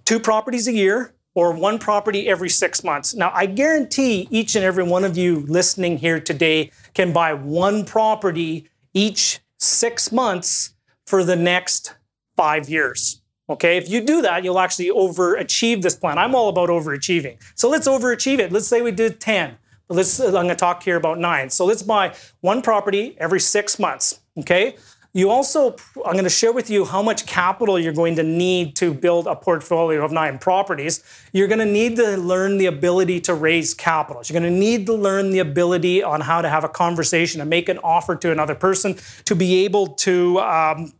[0.04, 3.14] two properties a year, or one property every six months.
[3.14, 7.84] Now, I guarantee each and every one of you listening here today can buy one
[7.84, 10.74] property each six months
[11.06, 11.94] for the next
[12.36, 13.20] five years.
[13.48, 16.18] Okay, if you do that, you'll actually overachieve this plan.
[16.18, 17.36] I'm all about overachieving.
[17.56, 18.52] So let's overachieve it.
[18.52, 19.56] Let's say we did 10.
[19.88, 21.50] Let's, I'm going to talk here about nine.
[21.50, 24.20] So let's buy one property every six months.
[24.38, 24.76] Okay,
[25.12, 28.76] you also, I'm going to share with you how much capital you're going to need
[28.76, 31.02] to build a portfolio of nine properties.
[31.32, 34.22] You're going to need to learn the ability to raise capital.
[34.24, 37.50] You're going to need to learn the ability on how to have a conversation and
[37.50, 40.92] make an offer to another person to be able to um,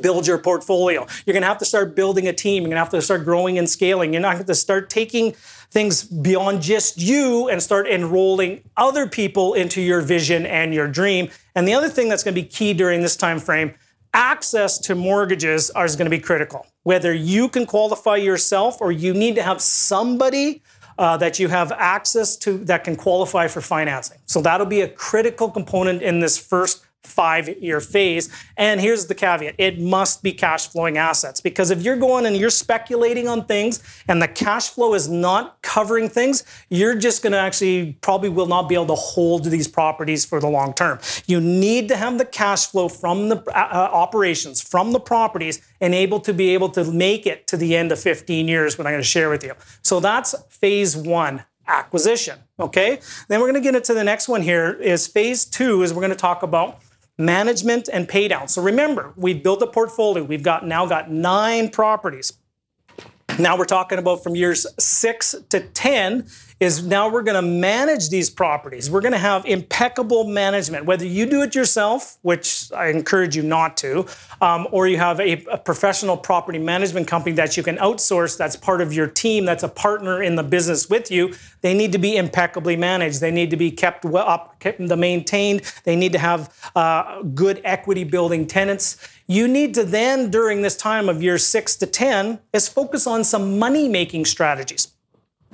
[0.00, 1.06] build your portfolio.
[1.24, 2.62] You're going to have to start building a team.
[2.62, 4.12] You're going to have to start growing and scaling.
[4.12, 5.36] You're not going to start taking
[5.72, 11.30] things beyond just you and start enrolling other people into your vision and your dream.
[11.54, 13.74] And the other thing that's going to be key during this time frame,
[14.12, 16.66] access to mortgages is going to be critical.
[16.82, 20.62] Whether you can qualify yourself or you need to have somebody
[20.98, 24.18] uh, that you have access to that can qualify for financing.
[24.26, 28.28] So that'll be a critical component in this first five year phase.
[28.56, 32.36] And here's the caveat it must be cash flowing assets because if you're going and
[32.36, 37.32] you're speculating on things and the cash flow is not covering things, you're just going
[37.32, 40.98] to actually probably will not be able to hold these properties for the long term.
[41.26, 45.60] You need to have the cash flow from the uh, uh operations, from the properties,
[45.80, 48.86] and able to be able to make it to the end of 15 years, what
[48.86, 49.54] I'm going to share with you.
[49.82, 52.38] So that's phase one acquisition.
[52.58, 53.00] Okay.
[53.28, 56.00] Then we're going to get into the next one here is phase two is we're
[56.00, 56.80] going to talk about
[57.18, 58.48] management and paydown.
[58.48, 60.24] So remember, we've built a portfolio.
[60.24, 62.32] We've got now got nine properties.
[63.38, 66.26] Now we're talking about from years six to 10
[66.62, 68.88] is now we're going to manage these properties.
[68.88, 73.42] We're going to have impeccable management, whether you do it yourself, which I encourage you
[73.42, 74.06] not to,
[74.40, 78.54] um, or you have a, a, professional property management company that you can outsource that's
[78.54, 81.34] part of your team, that's a partner in the business with you.
[81.62, 83.20] They need to be impeccably managed.
[83.20, 85.62] They need to be kept well up, kept maintained.
[85.82, 88.98] They need to have uh, good equity building tenants.
[89.26, 93.24] You need to then, during this time of year six to 10, is focus on
[93.24, 94.91] some money making strategies.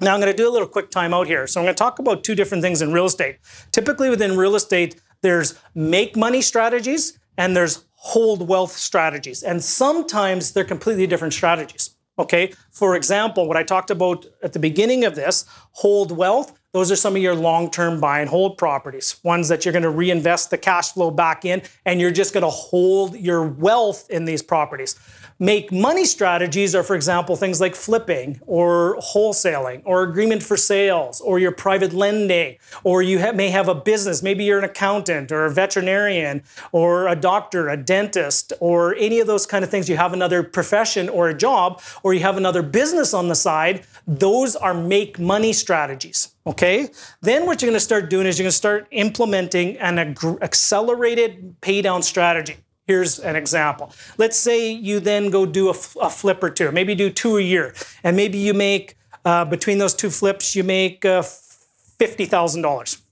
[0.00, 1.46] Now, I'm going to do a little quick time out here.
[1.46, 3.38] So, I'm going to talk about two different things in real estate.
[3.72, 9.42] Typically, within real estate, there's make money strategies and there's hold wealth strategies.
[9.42, 11.96] And sometimes they're completely different strategies.
[12.18, 12.52] Okay.
[12.70, 16.96] For example, what I talked about at the beginning of this, hold wealth, those are
[16.96, 20.50] some of your long term buy and hold properties, ones that you're going to reinvest
[20.50, 24.42] the cash flow back in, and you're just going to hold your wealth in these
[24.42, 24.96] properties.
[25.40, 31.20] Make money strategies are, for example, things like flipping or wholesaling or agreement for sales
[31.20, 34.20] or your private lending, or you have, may have a business.
[34.20, 39.28] Maybe you're an accountant or a veterinarian or a doctor, a dentist, or any of
[39.28, 39.88] those kind of things.
[39.88, 43.86] You have another profession or a job, or you have another business on the side.
[44.08, 46.34] Those are make money strategies.
[46.48, 46.88] Okay?
[47.20, 50.38] Then what you're going to start doing is you're going to start implementing an ag-
[50.42, 52.56] accelerated pay down strategy.
[52.88, 53.92] Here's an example.
[54.16, 57.74] Let's say you then go do a, flip or two, maybe do two a year,
[58.02, 58.96] and maybe you make
[59.26, 62.28] uh, between those two flips, you make uh, $50,000,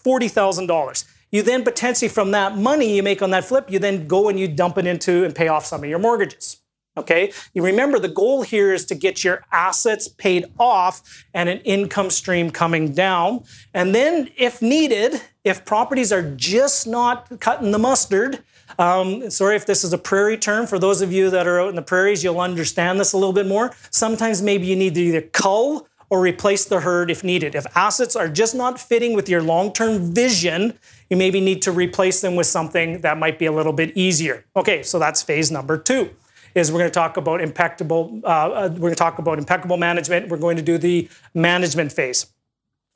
[0.03, 1.05] $40,000.
[1.31, 4.41] You then potentially from that money you make on that flip, you then go and
[4.41, 6.63] you dump it into and pay off some of your mortgages.
[6.97, 11.59] Okay, you remember the goal here is to get your assets paid off and an
[11.59, 13.45] income stream coming down.
[13.75, 18.43] And then, if needed, if properties are just not cutting the mustard,
[18.79, 20.67] um, sorry if this is a prairie term.
[20.67, 23.33] For those of you that are out in the prairies, you'll understand this a little
[23.33, 23.75] bit more.
[23.91, 27.55] Sometimes maybe you need to either cull or replace the herd if needed.
[27.55, 30.79] If assets are just not fitting with your long term vision,
[31.11, 34.45] you maybe need to replace them with something that might be a little bit easier.
[34.55, 36.11] Okay, so that's phase number two
[36.55, 38.19] is we're going to talk about impeccable.
[38.25, 40.29] Uh, uh, we're going to talk about impeccable management.
[40.31, 42.27] We're going to do the management phase.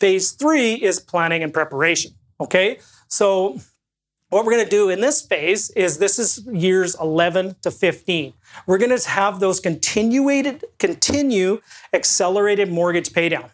[0.00, 2.12] Phase three is planning and preparation.
[2.40, 2.78] Okay,
[3.08, 3.60] so
[4.30, 8.32] what we're going to do in this phase is this is years 11 to 15.
[8.66, 11.60] We're going to have those continuated, continue
[11.92, 13.50] accelerated mortgage paydown.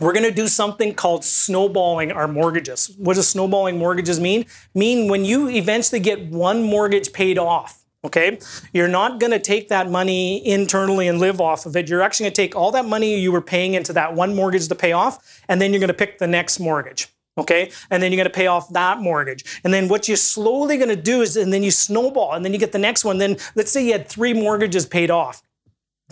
[0.00, 2.94] We're going to do something called snowballing our mortgages.
[2.98, 4.46] What does snowballing mortgages mean?
[4.74, 8.38] Mean when you eventually get one mortgage paid off, Okay?
[8.74, 11.88] You're not going to take that money internally and live off of it.
[11.88, 14.68] You're actually going to take all that money you were paying into that one mortgage
[14.68, 17.13] to pay off, and then you're going to pick the next mortgage.
[17.36, 17.70] Okay.
[17.90, 19.60] And then you're going to pay off that mortgage.
[19.64, 22.52] And then what you're slowly going to do is, and then you snowball, and then
[22.52, 23.18] you get the next one.
[23.18, 25.42] Then let's say you had three mortgages paid off.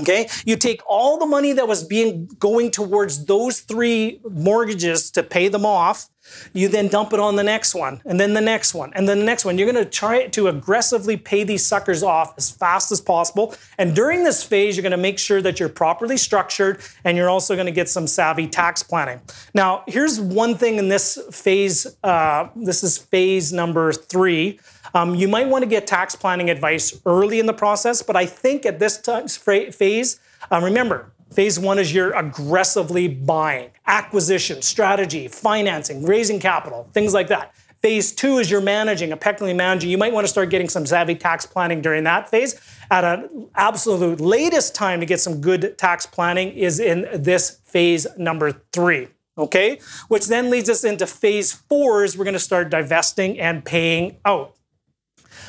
[0.02, 5.22] Okay, you take all the money that was being going towards those three mortgages to
[5.22, 6.08] pay them off,
[6.52, 9.18] you then dump it on the next one, and then the next one, and then
[9.18, 9.58] the next one.
[9.58, 13.54] You're going to try to aggressively pay these suckers off as fast as possible.
[13.78, 17.30] And during this phase, you're going to make sure that you're properly structured, and you're
[17.30, 19.20] also going to get some savvy tax planning.
[19.54, 21.86] Now, here's one thing in this phase.
[22.04, 24.60] Uh, this is phase number three.
[24.94, 28.26] Um, you might want to get tax planning advice early in the process, but I
[28.26, 35.28] think at this time, phase, um, remember, phase one is you're aggressively buying, acquisition, strategy,
[35.28, 37.54] financing, raising capital, things like that.
[37.80, 39.90] Phase two is you're managing, impeccably managing.
[39.90, 42.54] You might want to start getting some savvy tax planning during that phase.
[42.92, 48.06] At an absolute latest time to get some good tax planning is in this phase
[48.16, 49.08] number three.
[49.38, 53.64] Okay, which then leads us into phase four is we're going to start divesting and
[53.64, 54.54] paying out.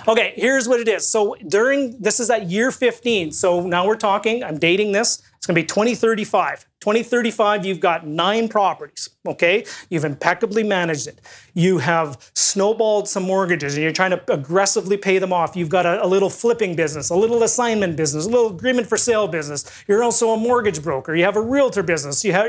[0.07, 1.07] Okay, here's what it is.
[1.07, 3.31] So during this is at year 15.
[3.31, 5.21] So now we're talking, I'm dating this.
[5.37, 6.65] It's going to be 2035.
[6.79, 9.65] 2035, you've got nine properties, okay?
[9.89, 11.19] You've impeccably managed it.
[11.53, 15.55] You have snowballed some mortgages and you're trying to aggressively pay them off.
[15.55, 18.97] You've got a, a little flipping business, a little assignment business, a little agreement for
[18.97, 19.83] sale business.
[19.87, 21.15] You're also a mortgage broker.
[21.15, 22.23] You have a realtor business.
[22.23, 22.47] You have,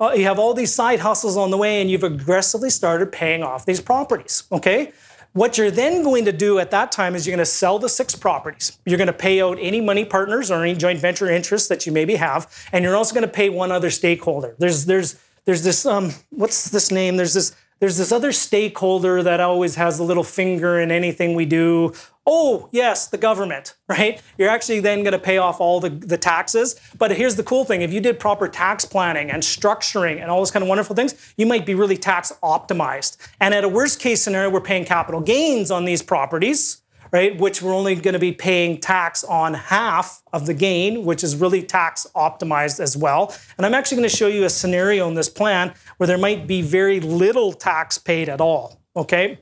[0.00, 3.42] uh, you have all these side hustles on the way and you've aggressively started paying
[3.42, 4.92] off these properties, okay?
[5.34, 7.88] What you're then going to do at that time is you're going to sell the
[7.88, 8.78] six properties.
[8.84, 11.92] You're going to pay out any money partners or any joint venture interests that you
[11.92, 14.54] maybe have, and you're also going to pay one other stakeholder.
[14.58, 17.16] There's there's there's this um what's this name?
[17.16, 21.44] There's this there's this other stakeholder that always has a little finger in anything we
[21.44, 21.92] do.
[22.24, 24.22] Oh, yes, the government, right?
[24.38, 26.76] You're actually then going to pay off all the, the taxes.
[26.96, 30.38] But here's the cool thing if you did proper tax planning and structuring and all
[30.38, 33.16] those kind of wonderful things, you might be really tax optimized.
[33.40, 36.81] And at a worst case scenario, we're paying capital gains on these properties
[37.12, 37.38] right?
[37.38, 41.36] Which we're only going to be paying tax on half of the gain, which is
[41.36, 43.34] really tax optimized as well.
[43.56, 46.46] And I'm actually going to show you a scenario in this plan where there might
[46.46, 49.38] be very little tax paid at all, okay?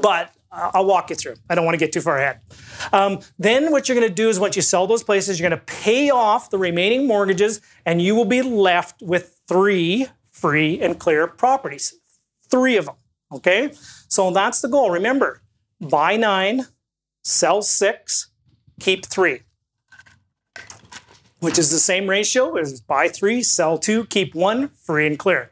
[0.00, 1.34] But I'll walk you through.
[1.50, 2.40] I don't want to get too far ahead.
[2.92, 5.60] Um, then what you're going to do is once you sell those places, you're going
[5.60, 10.98] to pay off the remaining mortgages, and you will be left with three free and
[10.98, 11.94] clear properties.
[12.50, 12.96] Three of them.
[13.32, 13.72] Okay?
[14.08, 14.90] So that's the goal.
[14.90, 15.42] Remember,
[15.80, 16.66] buy nine,
[17.24, 18.28] sell six,
[18.78, 19.40] keep three,
[21.40, 25.50] which is the same ratio as buy three, sell two, keep one, free and clear.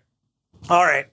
[0.70, 1.06] All right.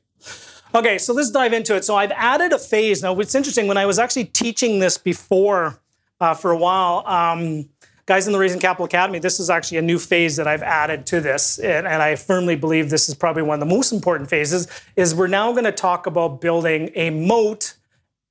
[0.75, 1.83] Okay, so let's dive into it.
[1.83, 3.01] So I've added a phase.
[3.01, 5.79] Now, what's interesting, when I was actually teaching this before
[6.19, 7.69] uh, for a while, um,
[8.05, 11.07] guys in the Raising Capital Academy, this is actually a new phase that I've added
[11.07, 11.57] to this.
[11.57, 15.15] And, and I firmly believe this is probably one of the most important phases, is
[15.15, 17.75] we're now going to talk about building a moat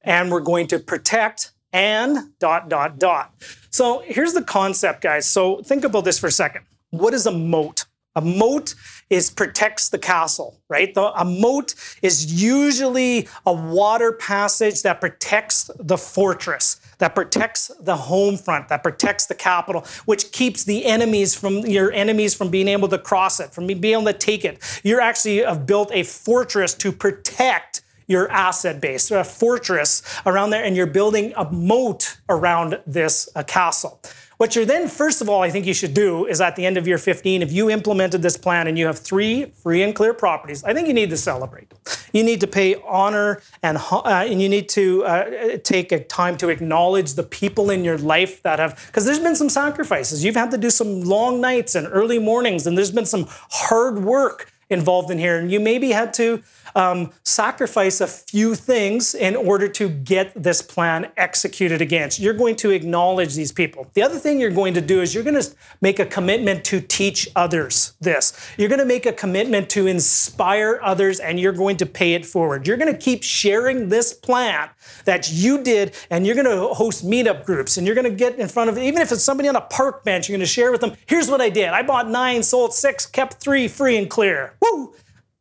[0.02, 3.34] and we're going to protect and dot, dot, dot.
[3.70, 5.26] So here's the concept, guys.
[5.26, 6.64] So think about this for a second.
[6.90, 7.84] What is a moat?
[8.16, 8.74] A moat
[9.10, 10.92] is protects the castle, right?
[10.92, 17.96] The, a moat is usually a water passage that protects the fortress, that protects the
[17.96, 22.66] home front, that protects the capital, which keeps the enemies from your enemies from being
[22.66, 24.80] able to cross it, from being able to take it.
[24.82, 30.64] You're actually have built a fortress to protect your asset base, a fortress around there,
[30.64, 34.00] and you're building a moat around this uh, castle.
[34.38, 36.78] What you're then, first of all, I think you should do is at the end
[36.78, 40.14] of year 15, if you implemented this plan and you have three free and clear
[40.14, 41.72] properties, I think you need to celebrate.
[42.12, 46.36] You need to pay honor and, uh, and you need to uh, take a time
[46.36, 50.24] to acknowledge the people in your life that have, because there's been some sacrifices.
[50.24, 54.04] You've had to do some long nights and early mornings, and there's been some hard
[54.04, 55.38] work involved in here.
[55.38, 56.42] And you maybe had to
[56.74, 62.20] um, sacrifice a few things in order to get this plan executed against.
[62.20, 63.90] You're going to acknowledge these people.
[63.94, 65.50] The other thing you're going to do is you're going to
[65.80, 68.32] make a commitment to teach others this.
[68.56, 72.26] You're going to make a commitment to inspire others and you're going to pay it
[72.26, 72.66] forward.
[72.66, 74.68] You're going to keep sharing this plan
[75.04, 78.38] that you did and you're going to host meetup groups and you're going to get
[78.38, 80.70] in front of, even if it's somebody on a park bench, you're going to share
[80.70, 81.68] with them, here's what I did.
[81.68, 84.54] I bought nine, sold six, kept three free and clear.
[84.60, 84.94] Woo!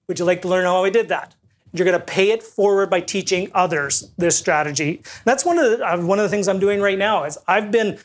[0.07, 1.36] Would you like to learn how I did that?
[1.74, 5.01] You're going to pay it forward by teaching others this strategy.
[5.26, 7.26] That's one of the, uh, one of the things I'm doing right now.
[7.26, 7.99] Is I've been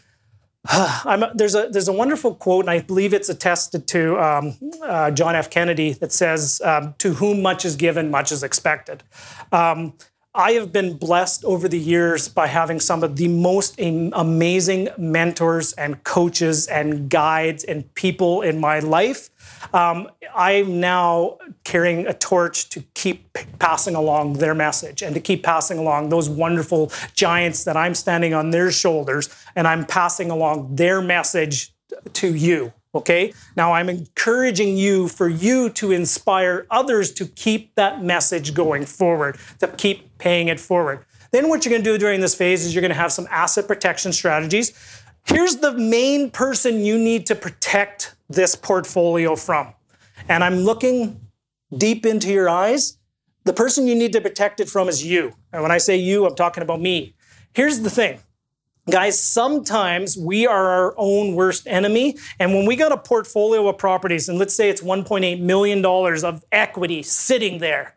[0.73, 5.11] uh, there's a there's a wonderful quote, and I believe it's attested to um, uh,
[5.11, 5.51] John F.
[5.51, 9.03] Kennedy that says, um, "To whom much is given, much is expected."
[9.51, 9.95] Um,
[10.35, 15.75] I have been blessed over the years by having some of the most amazing mentors
[15.75, 19.29] and coaches and guides and people in my life.
[19.73, 25.43] Um, I'm now carrying a torch to keep passing along their message and to keep
[25.43, 30.77] passing along those wonderful giants that I'm standing on their shoulders and I'm passing along
[30.77, 31.73] their message
[32.15, 32.73] to you.
[32.95, 33.33] Okay.
[33.57, 39.39] Now I'm encouraging you for you to inspire others to keep that message going forward,
[39.61, 41.07] to keep paying it forward.
[41.31, 43.27] Then what you're going to do during this phase is you're going to have some
[43.31, 44.73] asset protection strategies.
[45.25, 49.75] Here's the main person you need to protect this portfolio from.
[50.29, 51.21] And I'm looking
[51.77, 52.99] deep into your eyes.
[53.45, 55.33] The person you need to protect it from is you.
[55.53, 57.15] And when I say you, I'm talking about me.
[57.55, 58.21] Here's the thing
[58.91, 62.17] Guys, sometimes we are our own worst enemy.
[62.41, 66.45] And when we got a portfolio of properties, and let's say it's $1.8 million of
[66.51, 67.95] equity sitting there,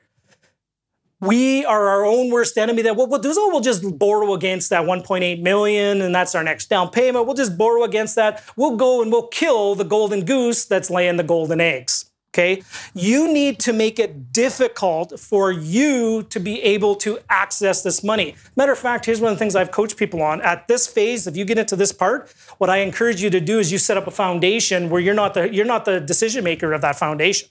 [1.22, 4.34] we are our own worst enemy that what we'll do is oh, we'll just borrow
[4.34, 7.26] against that 1.8 million and that's our next down payment.
[7.26, 8.44] We'll just borrow against that.
[8.56, 12.12] We'll go and we'll kill the golden goose that's laying the golden eggs.
[12.36, 12.64] Okay.
[12.94, 18.36] You need to make it difficult for you to be able to access this money.
[18.58, 20.42] Matter of fact, here's one of the things I've coached people on.
[20.42, 23.58] At this phase, if you get into this part, what I encourage you to do
[23.60, 26.74] is you set up a foundation where you're not the you're not the decision maker
[26.74, 27.48] of that foundation.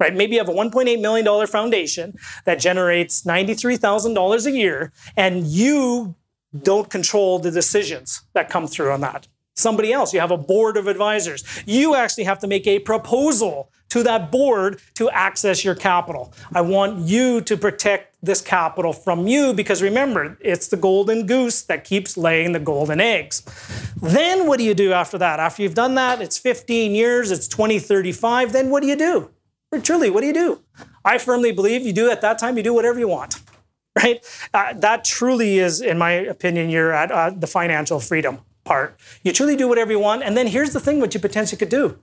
[0.00, 0.14] Right?
[0.14, 2.14] Maybe you have a $1.8 million foundation
[2.46, 6.16] that generates $93,000 a year, and you
[6.62, 9.28] don't control the decisions that come through on that
[9.60, 10.12] somebody else.
[10.12, 11.44] You have a board of advisors.
[11.66, 16.32] You actually have to make a proposal to that board to access your capital.
[16.54, 21.62] I want you to protect this capital from you because remember, it's the golden goose
[21.62, 23.42] that keeps laying the golden eggs.
[24.00, 25.40] Then what do you do after that?
[25.40, 29.30] After you've done that, it's 15 years, it's 2035, then what do you do?
[29.72, 30.60] Or truly, what do you do?
[31.04, 33.40] I firmly believe you do at that time, you do whatever you want,
[33.96, 34.24] right?
[34.54, 38.98] Uh, that truly is, in my opinion, you're at uh, the financial freedom part.
[39.24, 40.22] You truly do whatever you want.
[40.22, 41.98] And then here's the thing what you potentially could do.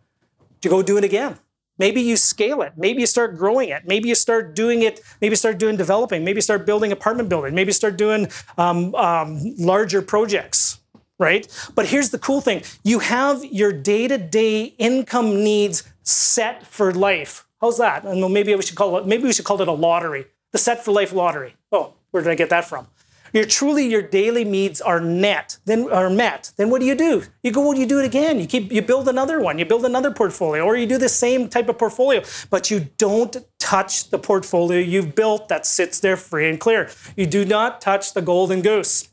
[0.61, 1.39] to go do it again.
[1.79, 2.73] Maybe you scale it.
[2.77, 3.83] Maybe you start growing it.
[3.87, 5.01] Maybe you start doing it.
[5.21, 6.25] Maybe start doing developing.
[6.25, 7.55] Maybe start building apartment building.
[7.55, 10.79] Maybe start doing um, um, larger projects,
[11.19, 11.47] right?
[11.75, 16.93] But here's the cool thing you have your day to day income needs set for
[16.93, 17.46] life.
[17.61, 18.03] How's that?
[18.05, 20.83] And maybe we should call it, maybe we should call it a lottery, the set
[20.83, 21.55] for life lottery.
[21.71, 22.87] Oh, where did I get that from?
[23.33, 26.51] You're truly your daily needs are net, then are met.
[26.55, 27.23] Then what do you do?
[27.43, 28.39] You go, well, you do it again.
[28.39, 31.49] You keep you build another one, you build another portfolio, or you do the same
[31.49, 36.49] type of portfolio, but you don't touch the portfolio you've built that sits there free
[36.49, 36.89] and clear.
[37.15, 39.09] You do not touch the golden goose.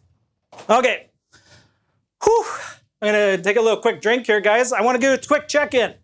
[0.70, 1.08] Okay.
[2.22, 2.46] Whew.
[3.02, 4.72] I'm gonna take a little quick drink here, guys.
[4.72, 5.94] I want to do a quick check-in.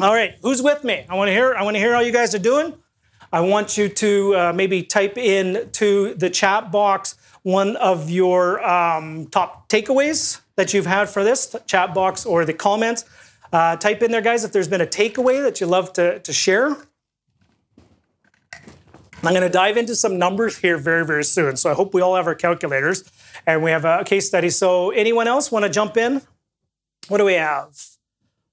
[0.00, 1.04] All right, who's with me?
[1.10, 1.54] I want to hear.
[1.54, 2.72] I want to hear how you guys are doing.
[3.34, 8.66] I want you to uh, maybe type in to the chat box one of your
[8.66, 13.04] um, top takeaways that you've had for this chat box or the comments.
[13.52, 16.32] Uh, type in there, guys, if there's been a takeaway that you love to, to
[16.32, 16.76] share.
[19.22, 21.56] I'm going to dive into some numbers here very, very soon.
[21.56, 23.04] So I hope we all have our calculators
[23.46, 24.48] and we have a case study.
[24.48, 26.22] So, anyone else want to jump in?
[27.08, 27.68] What do we have?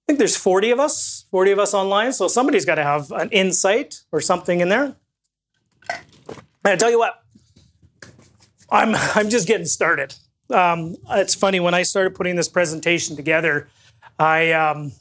[0.07, 2.13] I think there's 40 of us, 40 of us online.
[2.13, 4.95] So somebody's got to have an insight or something in there.
[5.89, 7.23] And I tell you what,
[8.69, 10.15] I'm I'm just getting started.
[10.49, 13.67] Um, it's funny when I started putting this presentation together.
[14.17, 14.91] I um,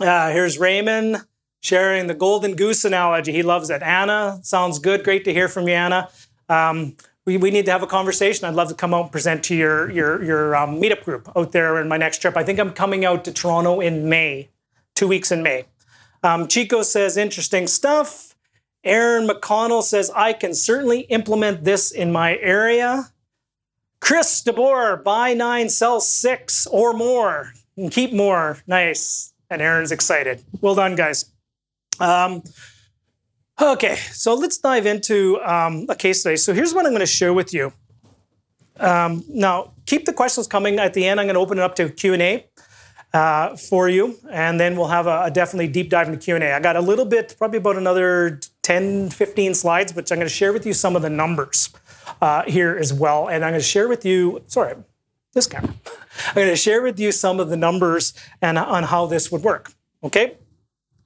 [0.00, 1.24] uh, here's Raymond
[1.60, 3.32] sharing the golden goose analogy.
[3.32, 3.82] He loves it.
[3.82, 5.02] Anna sounds good.
[5.02, 6.08] Great to hear from you, Anna.
[6.48, 8.44] Um, we, we need to have a conversation.
[8.44, 11.52] I'd love to come out and present to your your your um, meetup group out
[11.52, 12.36] there in my next trip.
[12.36, 14.48] I think I'm coming out to Toronto in May,
[14.96, 15.66] two weeks in May.
[16.24, 18.34] Um, Chico says interesting stuff.
[18.82, 23.12] Aaron McConnell says I can certainly implement this in my area.
[24.00, 28.58] Chris DeBoer, buy nine, sell six or more, and keep more.
[28.66, 29.32] Nice.
[29.50, 30.42] And Aaron's excited.
[30.60, 31.26] Well done, guys.
[32.00, 32.42] Um,
[33.58, 36.36] Okay, so let's dive into um, a case study.
[36.36, 37.72] So here's what I'm going to share with you.
[38.78, 40.78] Um, now, keep the questions coming.
[40.78, 42.46] At the end, I'm going to open it up to Q&A
[43.16, 46.52] uh, for you, and then we'll have a, a, definitely deep dive into Q&A.
[46.52, 50.34] I got a little bit, probably about another 10, 15 slides, which I'm going to
[50.34, 51.70] share with you some of the numbers
[52.20, 53.28] uh, here as well.
[53.28, 54.74] And I'm going to share with you, sorry,
[55.32, 55.74] this camera.
[56.28, 58.12] I'm going to share with you some of the numbers
[58.42, 59.72] and on how this would work.
[60.04, 60.36] Okay?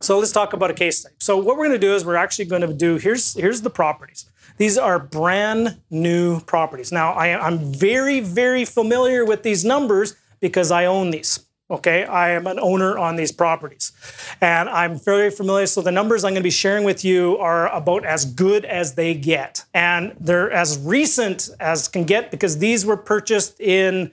[0.00, 1.14] So let's talk about a case study.
[1.18, 3.68] So what we're going to do is we're actually going to do here's here's the
[3.68, 4.24] properties.
[4.56, 6.90] These are brand new properties.
[6.90, 11.40] Now I, I'm very very familiar with these numbers because I own these.
[11.70, 13.92] Okay, I am an owner on these properties,
[14.40, 15.66] and I'm very familiar.
[15.66, 18.94] So the numbers I'm going to be sharing with you are about as good as
[18.94, 24.10] they get, and they're as recent as can get because these were purchased in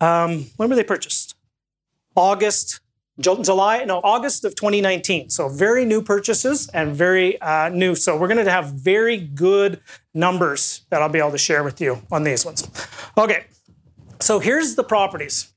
[0.00, 1.36] um, when were they purchased?
[2.16, 2.80] August
[3.20, 5.30] July, no, August of 2019.
[5.30, 7.94] So very new purchases and very uh, new.
[7.94, 9.80] So we're going to have very good
[10.14, 12.68] numbers that I'll be able to share with you on these ones.
[13.18, 13.44] Okay,
[14.20, 15.52] so here's the properties.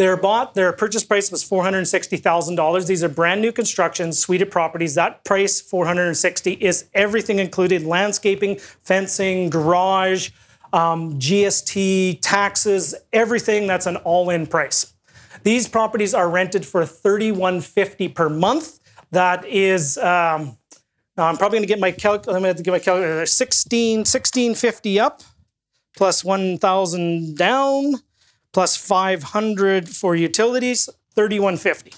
[0.00, 2.86] They're bought, their purchase price was $460,000.
[2.86, 4.94] These are brand new constructions, suite of properties.
[4.94, 10.30] That price, 460 is everything included landscaping, fencing, garage,
[10.72, 13.66] um, GST, taxes, everything.
[13.66, 14.94] That's an all in price.
[15.42, 18.80] These properties are rented for 3150 per month.
[19.10, 20.56] That is, um,
[21.18, 22.26] I'm probably going to get my calc.
[22.26, 23.26] I'm going to get my calculator.
[23.26, 25.20] 16, 1650 up,
[25.94, 27.96] plus 1,000 down,
[28.52, 31.92] plus 500 for utilities, 3150.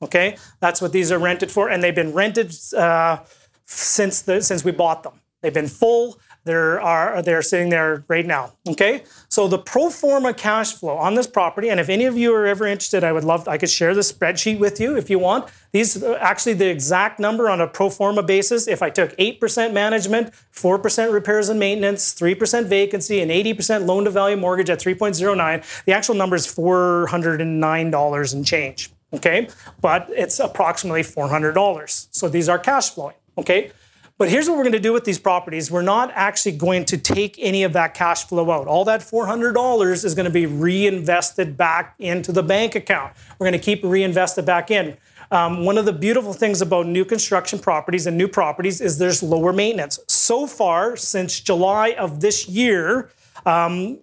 [0.00, 3.18] Okay, that's what these are rented for, and they've been rented uh,
[3.64, 5.20] since the since we bought them.
[5.42, 6.18] They've been full.
[6.48, 8.52] They're, are, they're sitting there right now.
[8.66, 9.04] Okay?
[9.28, 12.46] So the pro forma cash flow on this property, and if any of you are
[12.46, 15.50] ever interested, I would love, I could share the spreadsheet with you if you want.
[15.72, 18.66] These are actually the exact number on a pro forma basis.
[18.66, 24.10] If I took 8% management, 4% repairs and maintenance, 3% vacancy, and 80% loan to
[24.10, 28.90] value mortgage at 3.09, the actual number is $409 and change.
[29.12, 29.50] Okay?
[29.82, 32.08] But it's approximately $400.
[32.10, 33.16] So these are cash flowing.
[33.36, 33.70] Okay?
[34.18, 35.70] But here's what we're going to do with these properties.
[35.70, 38.66] We're not actually going to take any of that cash flow out.
[38.66, 43.12] All that $400 is going to be reinvested back into the bank account.
[43.38, 44.96] We're going to keep reinvested back in.
[45.30, 49.22] Um, one of the beautiful things about new construction properties and new properties is there's
[49.22, 50.00] lower maintenance.
[50.08, 53.10] So far, since July of this year,
[53.46, 54.00] um,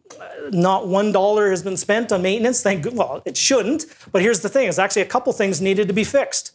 [0.51, 2.63] not one dollar has been spent on maintenance.
[2.63, 3.85] Thank well, it shouldn't.
[4.13, 6.51] But here's the thing: is actually a couple things needed to be fixed.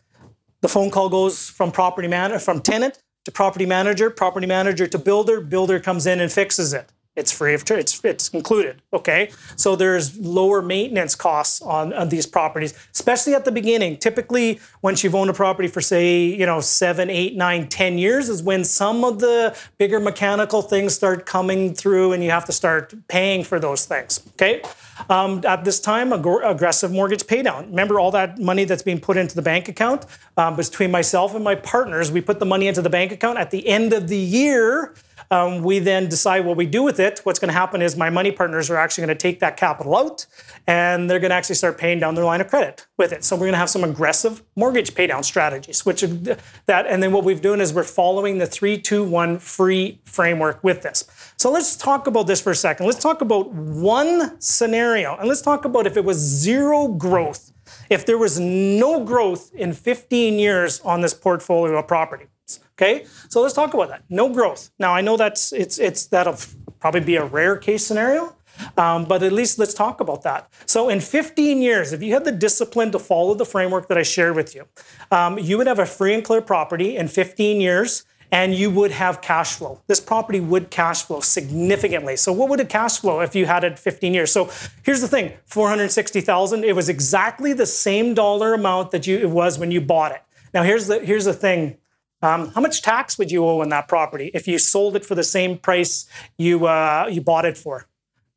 [0.62, 4.98] The phone call goes from property man from tenant to property manager, property manager to
[4.98, 6.90] builder, builder comes in and fixes it.
[7.16, 7.80] It's free of charge.
[7.80, 8.82] It's, it's included.
[8.92, 9.30] Okay.
[9.56, 13.96] So there's lower maintenance costs on, on these properties, especially at the beginning.
[13.96, 18.28] Typically, once you've owned a property for say, you know, seven, eight, nine, ten years
[18.28, 22.52] is when some of the bigger mechanical things start coming through and you have to
[22.52, 24.20] start paying for those things.
[24.34, 24.62] Okay.
[25.08, 27.66] Um, at this time, ag- aggressive mortgage paydown.
[27.66, 30.06] Remember all that money that's being put into the bank account?
[30.36, 33.38] Um, between myself and my partners, we put the money into the bank account.
[33.38, 34.94] At the end of the year,
[35.30, 37.20] um, we then decide what we do with it.
[37.22, 39.96] What's going to happen is my money partners are actually going to take that capital
[39.96, 40.26] out
[40.66, 43.22] and they're going to actually start paying down their line of credit with it.
[43.22, 47.22] So we're going to have some aggressive mortgage paydown strategies, which that, and then what
[47.22, 51.04] we've done is we're following the three, two, one free framework with this.
[51.40, 52.84] So let's talk about this for a second.
[52.84, 57.50] Let's talk about one scenario and let's talk about if it was zero growth,
[57.88, 62.26] if there was no growth in 15 years on this portfolio of property.
[62.74, 64.04] Okay, so let's talk about that.
[64.10, 64.70] No growth.
[64.78, 66.36] Now I know that's it's it's that'll
[66.78, 68.36] probably be a rare case scenario,
[68.76, 70.52] um, but at least let's talk about that.
[70.66, 74.02] So in 15 years, if you had the discipline to follow the framework that I
[74.02, 74.66] shared with you,
[75.10, 78.04] um, you would have a free and clear property in 15 years.
[78.32, 79.80] And you would have cash flow.
[79.88, 82.16] This property would cash flow significantly.
[82.16, 84.30] So, what would it cash flow if you had it 15 years?
[84.30, 84.50] So,
[84.84, 86.64] here's the thing: 460,000.
[86.64, 90.22] It was exactly the same dollar amount that you it was when you bought it.
[90.54, 91.76] Now, here's the here's the thing
[92.22, 95.14] um, how much tax would you owe on that property if you sold it for
[95.14, 96.06] the same price
[96.36, 97.86] you uh, you bought it for?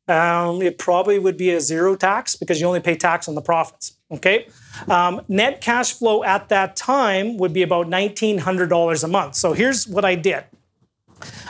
[0.06, 3.42] Um, it probably would be a zero tax because you only pay tax on the
[3.42, 3.93] profits.
[4.10, 4.48] Okay,
[4.88, 9.34] um, net cash flow at that time would be about nineteen hundred dollars a month.
[9.34, 10.44] So here's what I did.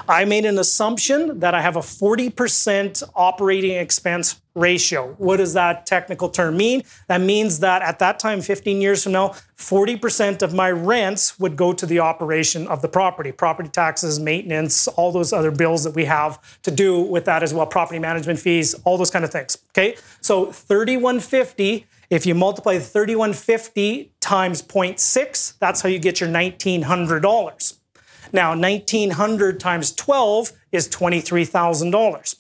[0.08, 5.14] I made an assumption that I have a 40% operating expense ratio.
[5.18, 6.82] What does that technical term mean?
[7.08, 11.56] That means that at that time, 15 years from now, 40% of my rents would
[11.56, 15.94] go to the operation of the property, property taxes, maintenance, all those other bills that
[15.94, 19.32] we have to do with that as well, property management fees, all those kind of
[19.32, 19.58] things.
[19.70, 21.86] Okay, so 3150.
[22.10, 27.78] If you multiply 3150 times 0.6, that's how you get your $1,900.
[28.32, 32.36] Now, 1900 times 12 is $23,000.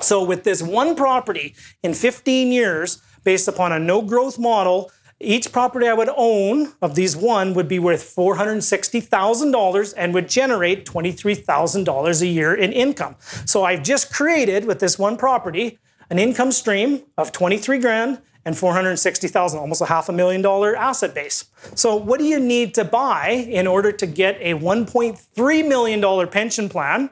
[0.00, 4.90] So, with this one property in 15 years, based upon a no growth model,
[5.20, 10.84] each property I would own of these one would be worth $460,000 and would generate
[10.84, 13.16] $23,000 a year in income.
[13.44, 15.78] So I've just created with this one property
[16.10, 21.14] an income stream of 23 grand and 460,000, almost a half a million dollar asset
[21.14, 21.44] base.
[21.74, 26.26] So what do you need to buy in order to get a 1.3 million dollar
[26.26, 27.10] pension plan?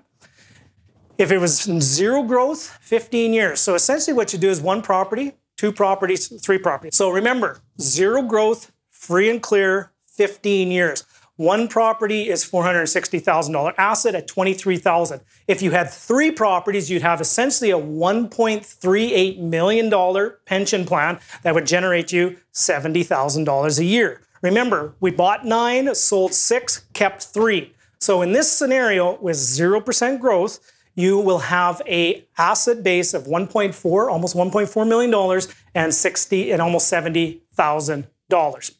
[1.18, 3.60] If it was zero growth, 15 years.
[3.60, 6.96] So essentially what you do is one property, two properties, three properties.
[6.96, 11.04] So remember, zero growth, free and clear, 15 years.
[11.40, 15.22] One property is $460,000 asset at 23,000.
[15.48, 21.64] If you had three properties, you'd have essentially a $1.38 million pension plan that would
[21.64, 24.20] generate you $70,000 a year.
[24.42, 27.72] Remember, we bought nine, sold six, kept three.
[28.00, 30.60] So in this scenario with 0% growth,
[30.94, 36.60] you will have a asset base of 1.4, almost 1.4 million dollars and 60 and
[36.60, 38.72] almost 70,000 dollars.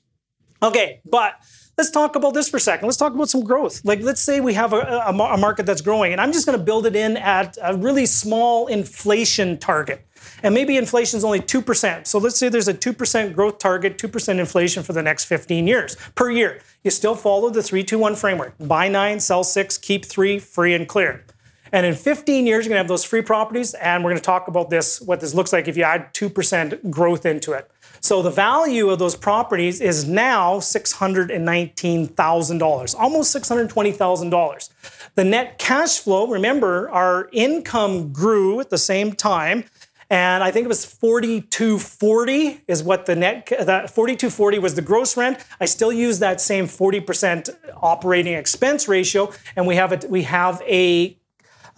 [0.62, 1.34] Okay, but
[1.78, 2.86] let's talk about this for a second.
[2.86, 3.82] Let's talk about some growth.
[3.84, 6.58] Like, let's say we have a, a, a market that's growing, and I'm just going
[6.58, 10.06] to build it in at a really small inflation target.
[10.42, 12.06] And maybe inflation is only 2%.
[12.06, 15.96] So let's say there's a 2% growth target, 2% inflation for the next 15 years
[16.14, 16.60] per year.
[16.84, 21.24] You still follow the 321 framework buy nine, sell six, keep three, free and clear.
[21.72, 23.74] And in 15 years, you're going to have those free properties.
[23.74, 26.90] And we're going to talk about this, what this looks like if you add 2%
[26.90, 27.70] growth into it.
[28.00, 34.70] So the value of those properties is now $619,000, almost $620,000.
[35.14, 39.64] The net cash flow, remember, our income grew at the same time.
[40.08, 45.16] And I think it was 4240 is what the net that 4240 was the gross
[45.16, 45.38] rent.
[45.60, 50.60] I still use that same 40% operating expense ratio, and we have a we have
[50.62, 51.16] a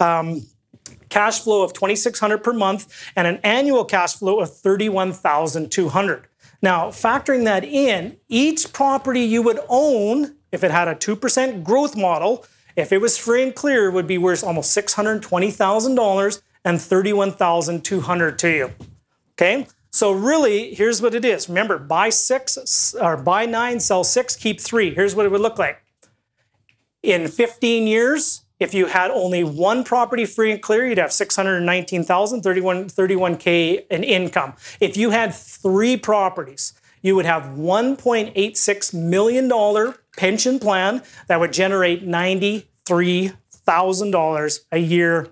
[0.00, 0.46] um,
[1.12, 6.26] cash flow of 2600 per month and an annual cash flow of 31200
[6.62, 11.96] now factoring that in each property you would own if it had a 2% growth
[11.96, 12.44] model
[12.76, 18.70] if it was free and clear would be worth almost $620000 and 31200 to you.
[19.32, 19.66] Okay?
[19.90, 21.48] So really here's what it is.
[21.48, 24.94] Remember buy six or buy nine sell six keep three.
[24.94, 25.82] Here's what it would look like.
[27.02, 32.42] In 15 years if you had only one property free and clear, you'd have 619,000,
[32.42, 34.54] 31, 31K in income.
[34.80, 42.06] If you had three properties, you would have $1.86 million pension plan that would generate
[42.06, 45.26] $93,000 a year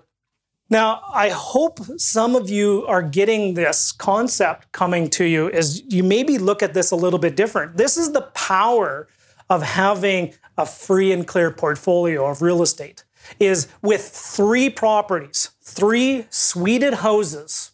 [0.69, 6.01] Now, I hope some of you are getting this concept coming to you as you
[6.01, 7.75] maybe look at this a little bit different.
[7.75, 9.09] This is the power
[9.49, 13.03] of having a free and clear portfolio of real estate
[13.39, 17.71] is with three properties, three suited houses,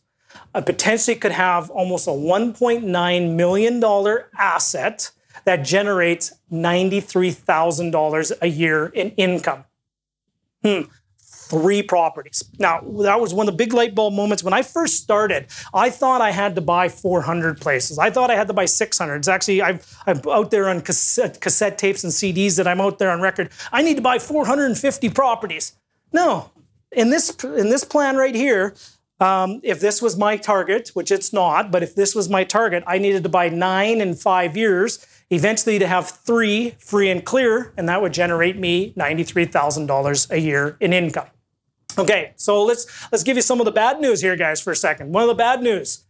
[0.54, 3.84] I potentially could have almost a $1.9 million
[4.38, 5.12] asset
[5.46, 9.66] that generates $93,000 a year in income.
[10.64, 10.82] Hmm
[11.50, 12.44] three properties.
[12.60, 14.44] Now, that was one of the big light bulb moments.
[14.44, 17.98] When I first started, I thought I had to buy 400 places.
[17.98, 19.16] I thought I had to buy 600.
[19.16, 23.00] It's actually, i am out there on cassette, cassette tapes and CDs that I'm out
[23.00, 23.50] there on record.
[23.72, 25.74] I need to buy 450 properties.
[26.14, 26.52] No,
[26.92, 28.76] in this, in this plan right here,
[29.20, 32.84] um, if this was my target, which it's not, but if this was my target,
[32.86, 37.74] I needed to buy nine in five years, eventually to have three free and clear,
[37.78, 41.28] and that would generate me $93,000 a year in income.
[41.98, 44.76] Okay, so let's let's give you some of the bad news here, guys, for a
[44.76, 45.14] second.
[45.14, 46.06] One of the bad news: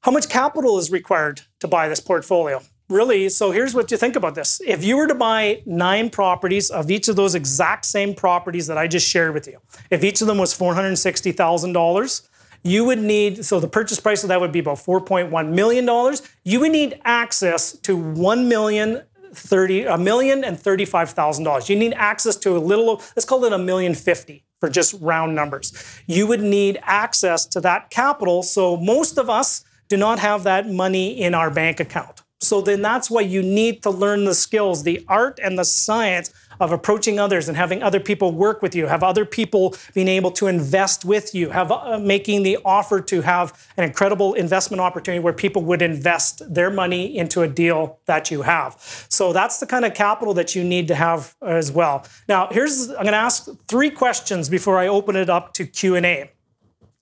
[0.00, 2.60] how much capital is required to buy this portfolio?
[2.88, 4.60] Really, so here's what you think about this.
[4.66, 8.76] If you were to buy nine properties of each of those exact same properties that
[8.76, 9.60] I just shared with you,
[9.90, 12.28] if each of them was $460,000,
[12.64, 16.16] you would need, so the purchase price of that would be about $4.1 million.
[16.44, 19.02] You would need access to $1 million.
[19.34, 21.70] 30 a million and thirty-five thousand dollars.
[21.70, 23.00] You need access to a little.
[23.16, 25.72] Let's call it a million fifty for just round numbers.
[26.06, 28.44] You would need access to that capital.
[28.44, 32.22] So most of us do not have that money in our bank account.
[32.40, 36.32] So then that's why you need to learn the skills, the art and the science
[36.62, 40.30] of approaching others and having other people work with you, have other people being able
[40.30, 45.20] to invest with you, have uh, making the offer to have an incredible investment opportunity
[45.22, 48.76] where people would invest their money into a deal that you have.
[49.08, 52.06] So that's the kind of capital that you need to have as well.
[52.28, 56.30] Now, here's I'm going to ask three questions before I open it up to Q&A.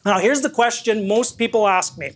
[0.05, 2.13] Now, here's the question most people ask me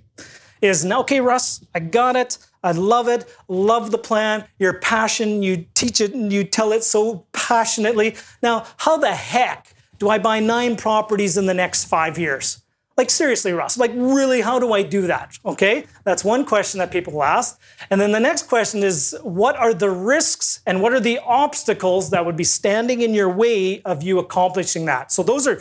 [0.62, 2.38] is, okay, Russ, I got it.
[2.64, 3.26] I love it.
[3.46, 4.46] Love the plan.
[4.58, 8.16] Your passion, you teach it and you tell it so passionately.
[8.42, 12.62] Now, how the heck do I buy nine properties in the next five years?
[12.96, 15.36] Like, seriously, Russ, like, really, how do I do that?
[15.44, 17.60] Okay, that's one question that people ask.
[17.90, 22.10] And then the next question is what are the risks and what are the obstacles
[22.10, 25.10] that would be standing in your way of you accomplishing that?
[25.10, 25.60] So, those are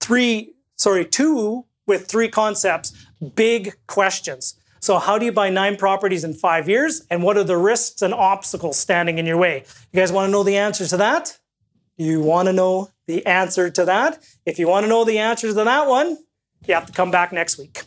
[0.00, 2.92] three, sorry, two with three concepts,
[3.34, 4.54] big questions.
[4.84, 7.06] So, how do you buy nine properties in five years?
[7.08, 9.64] And what are the risks and obstacles standing in your way?
[9.92, 11.38] You guys want to know the answer to that?
[11.96, 14.22] You want to know the answer to that?
[14.44, 16.18] If you want to know the answer to that one,
[16.66, 17.84] you have to come back next week.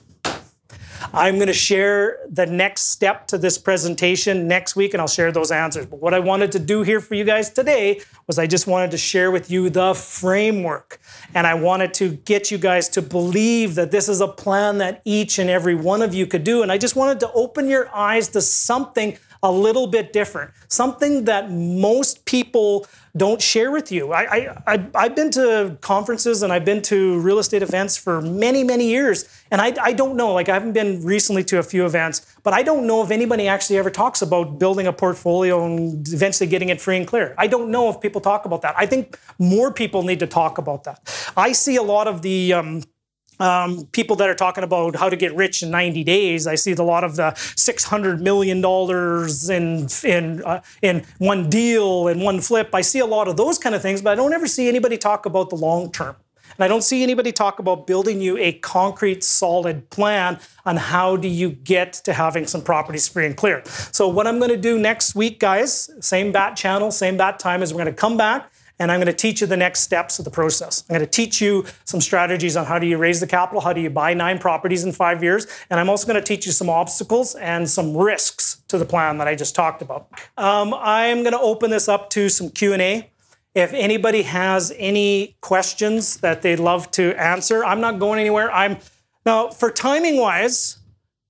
[1.13, 5.31] I'm going to share the next step to this presentation next week and I'll share
[5.31, 5.85] those answers.
[5.85, 8.91] But what I wanted to do here for you guys today was I just wanted
[8.91, 10.99] to share with you the framework.
[11.33, 15.01] And I wanted to get you guys to believe that this is a plan that
[15.05, 16.61] each and every one of you could do.
[16.61, 21.25] And I just wanted to open your eyes to something a little bit different, something
[21.25, 24.11] that most people don't share with you.
[24.13, 28.21] I, I, I, have been to conferences and I've been to real estate events for
[28.21, 29.25] many, many years.
[29.49, 32.53] And I, I don't know, like I haven't been recently to a few events, but
[32.53, 36.69] I don't know if anybody actually ever talks about building a portfolio and eventually getting
[36.69, 37.33] it free and clear.
[37.37, 38.75] I don't know if people talk about that.
[38.77, 40.99] I think more people need to talk about that.
[41.35, 42.83] I see a lot of the, um,
[43.39, 46.47] um, people that are talking about how to get rich in 90 days.
[46.47, 52.07] I see a lot of the 600 million dollars in in uh, in one deal
[52.07, 52.69] and one flip.
[52.73, 54.97] I see a lot of those kind of things, but I don't ever see anybody
[54.97, 56.15] talk about the long term.
[56.57, 61.15] And I don't see anybody talk about building you a concrete, solid plan on how
[61.15, 63.61] do you get to having some properties free and clear.
[63.91, 67.61] So what I'm going to do next week, guys, same bat channel, same bat time,
[67.61, 70.19] is we're going to come back and I'm going to teach you the next steps
[70.19, 70.83] of the process.
[70.87, 73.73] I'm going to teach you some strategies on how do you raise the capital, how
[73.73, 76.51] do you buy nine properties in five years, and I'm also going to teach you
[76.51, 80.07] some obstacles and some risks to the plan that I just talked about.
[80.37, 83.09] Um, I'm going to open this up to some Q&A.
[83.55, 88.51] If anybody has any questions that they'd love to answer, I'm not going anywhere.
[88.51, 88.77] I'm
[89.25, 90.77] now for timing wise,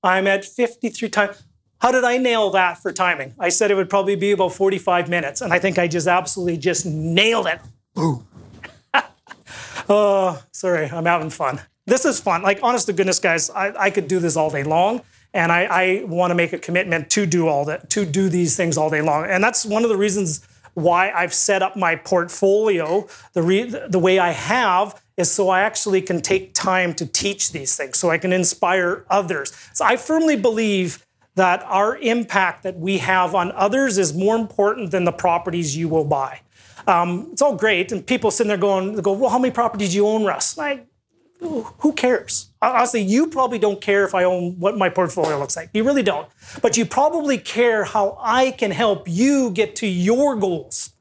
[0.04, 1.44] I'm at 53 times.
[1.80, 3.36] How did I nail that for timing?
[3.40, 6.58] I said it would probably be about 45 minutes, and I think I just absolutely
[6.58, 7.60] just nailed it.
[8.00, 8.26] Ooh.
[9.90, 11.62] oh, sorry, I'm having fun.
[11.86, 12.42] This is fun.
[12.42, 15.02] Like, honest to goodness, guys, I, I could do this all day long,
[15.34, 18.58] and I, I want to make a commitment to do all that, to do these
[18.58, 19.26] things all day long.
[19.26, 24.00] And that's one of the reasons why I've set up my portfolio the, re- the
[24.00, 28.10] way I have is so I actually can take time to teach these things, so
[28.10, 29.54] I can inspire others.
[29.74, 31.07] So I firmly believe
[31.38, 35.88] that our impact that we have on others is more important than the properties you
[35.88, 36.42] will buy.
[36.86, 39.98] Um, it's all great, and people sitting there going, "Go, well, how many properties do
[39.98, 40.88] you own, Russ?" Like
[41.40, 42.50] who cares?
[42.62, 45.70] Honestly, you probably don't care if I own what my portfolio looks like.
[45.74, 46.28] You really don't.
[46.62, 50.94] But you probably care how I can help you get to your goals.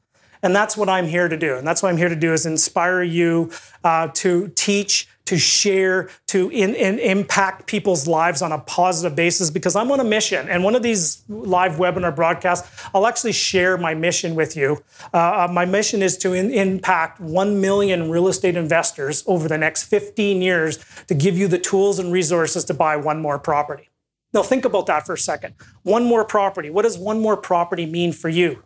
[0.43, 1.55] And that's what I'm here to do.
[1.55, 3.51] And that's what I'm here to do is inspire you
[3.83, 9.49] uh, to teach, to share, to in, in impact people's lives on a positive basis
[9.49, 10.47] because I'm on a mission.
[10.47, 14.81] And one of these live webinar broadcasts, I'll actually share my mission with you.
[15.13, 19.57] Uh, uh my mission is to in, impact 1 million real estate investors over the
[19.57, 23.89] next 15 years to give you the tools and resources to buy one more property.
[24.33, 25.55] Now, think about that for a second.
[25.83, 26.69] One more property.
[26.69, 28.61] What does one more property mean for you?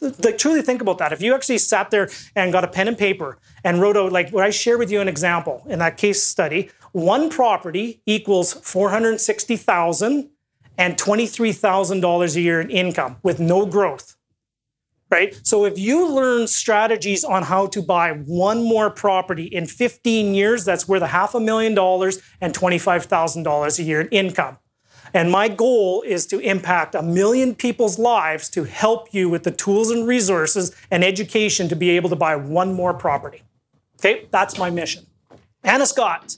[0.00, 1.12] Like truly think about that.
[1.12, 4.30] If you actually sat there and got a pen and paper and wrote out, like,
[4.30, 10.30] what I share with you an example in that case study, one property equals 460,000
[10.76, 14.16] and $23,000 a year in income with no growth.
[15.10, 15.40] Right?
[15.42, 20.66] So if you learn strategies on how to buy one more property in 15 years,
[20.66, 24.58] that's worth a half a million dollars and $25,000 a year in income.
[25.14, 29.50] And my goal is to impact a million people's lives to help you with the
[29.50, 33.42] tools and resources and education to be able to buy one more property.
[33.98, 35.06] Okay, that's my mission.
[35.64, 36.36] Anna Scott,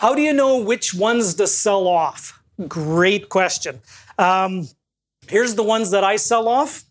[0.00, 2.42] how do you know which ones to sell off?
[2.68, 3.80] Great question.
[4.18, 4.68] Um,
[5.28, 6.84] here's the ones that I sell off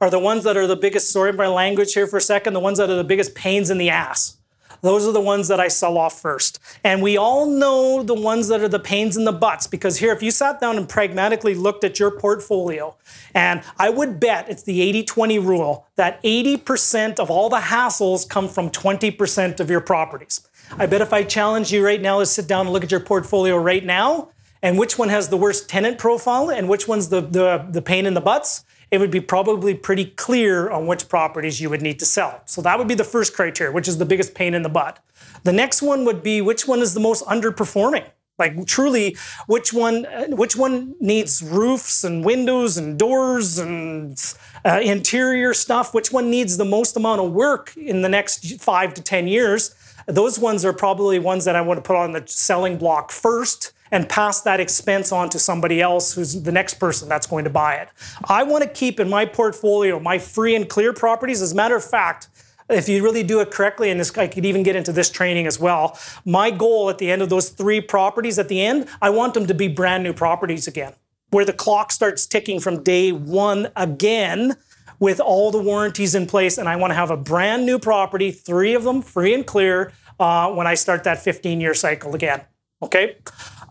[0.00, 2.60] are the ones that are the biggest, sorry my language here for a second, the
[2.60, 4.36] ones that are the biggest pains in the ass.
[4.82, 6.58] Those are the ones that I sell off first.
[6.84, 10.12] And we all know the ones that are the pains in the butts because here,
[10.12, 12.96] if you sat down and pragmatically looked at your portfolio,
[13.32, 18.28] and I would bet it's the 80 20 rule that 80% of all the hassles
[18.28, 20.46] come from 20% of your properties.
[20.78, 23.00] I bet if I challenge you right now to sit down and look at your
[23.00, 24.30] portfolio right now,
[24.62, 28.06] and which one has the worst tenant profile and which one's the, the, the pain
[28.06, 31.98] in the butts, it would be probably pretty clear on which properties you would need
[31.98, 32.42] to sell.
[32.44, 34.98] So that would be the first criteria, which is the biggest pain in the butt.
[35.44, 38.04] The next one would be which one is the most underperforming.
[38.38, 39.16] Like truly,
[39.46, 44.18] which one which one needs roofs and windows and doors and
[44.64, 45.94] uh, interior stuff?
[45.94, 49.74] Which one needs the most amount of work in the next five to ten years?
[50.06, 53.72] Those ones are probably ones that I want to put on the selling block first
[53.92, 57.50] and pass that expense on to somebody else who's the next person that's going to
[57.50, 57.88] buy it.
[58.24, 61.42] I want to keep in my portfolio my free and clear properties.
[61.42, 62.28] As a matter of fact,
[62.70, 65.46] if you really do it correctly, and this I could even get into this training
[65.46, 65.98] as well.
[66.24, 69.46] My goal at the end of those three properties, at the end, I want them
[69.46, 70.94] to be brand new properties again,
[71.30, 74.56] where the clock starts ticking from day one again
[75.00, 76.56] with all the warranties in place.
[76.56, 79.92] And I want to have a brand new property, three of them free and clear,
[80.18, 82.42] uh, when I start that 15 year cycle again.
[82.82, 83.16] Okay.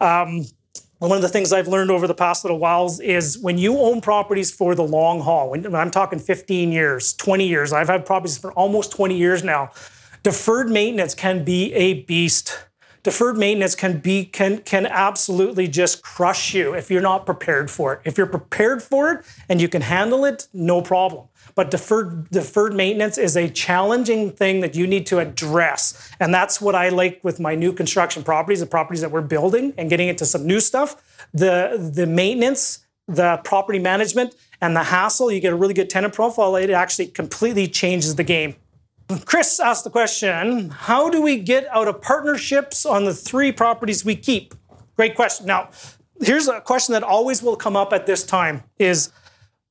[0.02, 0.46] Um,
[0.98, 4.02] one of the things I've learned over the past little whiles is when you own
[4.02, 8.38] properties for the long haul, when I'm talking 15 years, 20 years, I've had properties
[8.38, 9.72] for almost 20 years now,
[10.24, 12.66] deferred maintenance can be a beast.
[13.04, 17.94] Deferred maintenance can be can can absolutely just crush you if you're not prepared for
[17.94, 18.02] it.
[18.06, 21.28] If you're prepared for it and you can handle it, no problem.
[21.56, 26.12] But deferred deferred maintenance is a challenging thing that you need to address.
[26.20, 29.74] And that's what I like with my new construction properties, the properties that we're building
[29.78, 31.26] and getting into some new stuff.
[31.34, 36.14] The the maintenance, the property management, and the hassle, you get a really good tenant
[36.14, 38.56] profile, it actually completely changes the game.
[39.26, 44.06] Chris asked the question How do we get out of partnerships on the three properties
[44.06, 44.54] we keep?
[44.96, 45.48] Great question.
[45.48, 45.70] Now,
[46.22, 49.12] here's a question that always will come up at this time is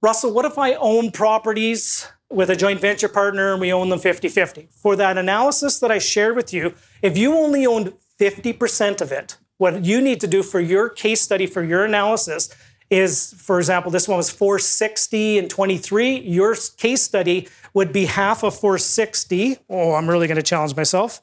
[0.02, 3.98] Russell, what if I own properties with a joint venture partner and we own them
[3.98, 4.68] 50 50?
[4.70, 9.36] For that analysis that I shared with you, if you only owned 50% of it,
[9.58, 12.48] what you need to do for your case study, for your analysis,
[12.88, 16.20] is, for example, this one was 460 and 23.
[16.20, 19.58] Your case study would be half of 460.
[19.68, 21.20] Oh, I'm really going to challenge myself.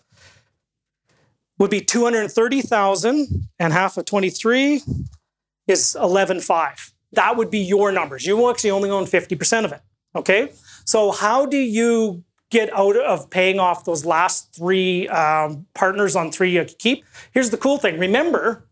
[1.58, 4.84] Would be 230,000 and half of 23
[5.68, 8.26] is 11.5 that would be your numbers.
[8.26, 9.82] You actually only own 50% of it.
[10.16, 10.52] Okay.
[10.86, 16.32] So, how do you get out of paying off those last three um, partners on
[16.32, 17.04] three you keep?
[17.32, 18.68] Here's the cool thing remember,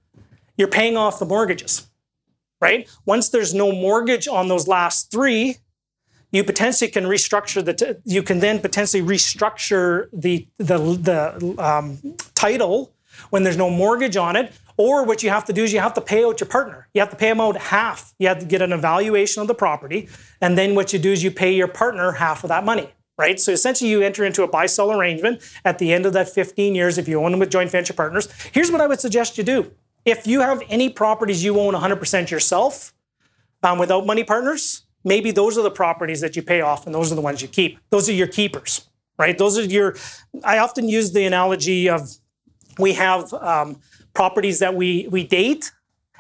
[0.58, 1.88] you're paying off the mortgages,
[2.62, 2.90] right?
[3.06, 5.58] Once there's no mortgage on those last three,
[6.32, 12.16] you potentially can restructure the t- you can then potentially restructure the the the um,
[12.34, 12.94] title
[13.30, 15.94] when there's no mortgage on it or what you have to do is you have
[15.94, 16.88] to pay out your partner.
[16.94, 18.14] You have to pay them out half.
[18.20, 20.10] You have to get an evaluation of the property.
[20.42, 23.40] And then what you do is you pay your partner half of that money, right?
[23.40, 26.76] So essentially you enter into a buy sell arrangement at the end of that 15
[26.76, 28.28] years if you own them with joint venture partners.
[28.52, 29.72] Here's what I would suggest you do.
[30.04, 32.94] If you have any properties you own 100% yourself
[33.64, 37.12] um, without money partners, maybe those are the properties that you pay off and those
[37.12, 37.80] are the ones you keep.
[37.90, 39.38] Those are your keepers, right?
[39.38, 39.96] Those are your,
[40.44, 42.10] I often use the analogy of
[42.78, 43.80] we have um,
[44.16, 45.72] properties that we we date,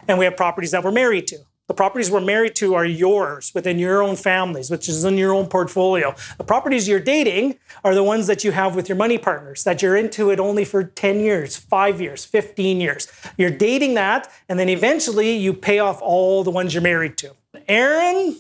[0.08, 1.38] and we have properties that we're married to.
[1.68, 5.34] The properties we're married to are yours within your own families, which is in your
[5.34, 6.14] own portfolio.
[6.38, 9.82] The properties you're dating are the ones that you have with your money partners, that
[9.82, 13.12] you're into it only for 10 years, five years, 15 years.
[13.36, 17.32] You're dating that, and then eventually you pay off all the ones you're married to.
[17.68, 18.38] Aaron,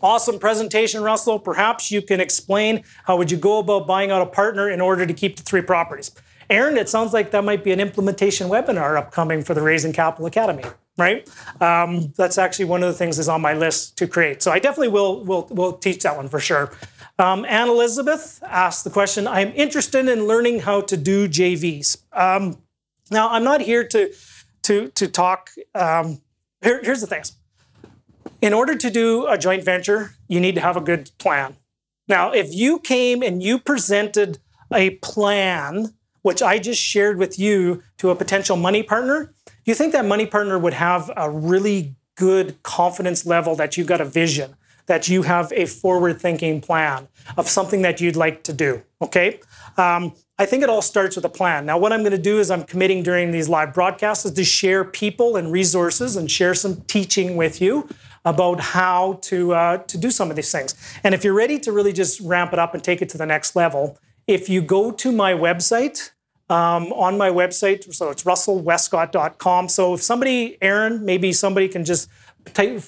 [0.00, 1.38] awesome presentation, Russell.
[1.38, 5.04] Perhaps you can explain how would you go about buying out a partner in order
[5.04, 6.10] to keep the three properties.
[6.48, 10.26] Aaron, it sounds like that might be an implementation webinar upcoming for the Raising Capital
[10.26, 10.64] Academy
[10.96, 11.28] right?
[11.60, 14.42] Um, that's actually one of the things is on my list to create.
[14.42, 16.72] So I definitely will will will teach that one for sure.
[17.18, 21.98] Um, Anne Elizabeth asked the question: I'm interested in learning how to do JVs.
[22.12, 22.58] Um,
[23.10, 24.12] now I'm not here to
[24.64, 25.50] to to talk.
[25.74, 26.20] Um,
[26.62, 27.36] here, here's the things.
[28.42, 31.56] In order to do a joint venture, you need to have a good plan.
[32.08, 34.38] Now, if you came and you presented
[34.72, 35.94] a plan,
[36.26, 40.04] which I just shared with you, to a potential money partner, do you think that
[40.04, 44.56] money partner would have a really good confidence level that you've got a vision,
[44.86, 47.06] that you have a forward thinking plan
[47.36, 48.82] of something that you'd like to do?
[49.00, 49.38] Okay.
[49.76, 51.64] Um, I think it all starts with a plan.
[51.64, 54.42] Now, what I'm going to do is I'm committing during these live broadcasts is to
[54.42, 57.88] share people and resources and share some teaching with you
[58.24, 60.74] about how to uh, to do some of these things.
[61.04, 63.26] And if you're ready to really just ramp it up and take it to the
[63.26, 63.96] next level,
[64.26, 66.10] if you go to my website,
[66.48, 67.92] um, on my website.
[67.92, 69.68] So it's russellwestcott.com.
[69.68, 72.08] So if somebody, Aaron, maybe somebody can just
[72.54, 72.82] type,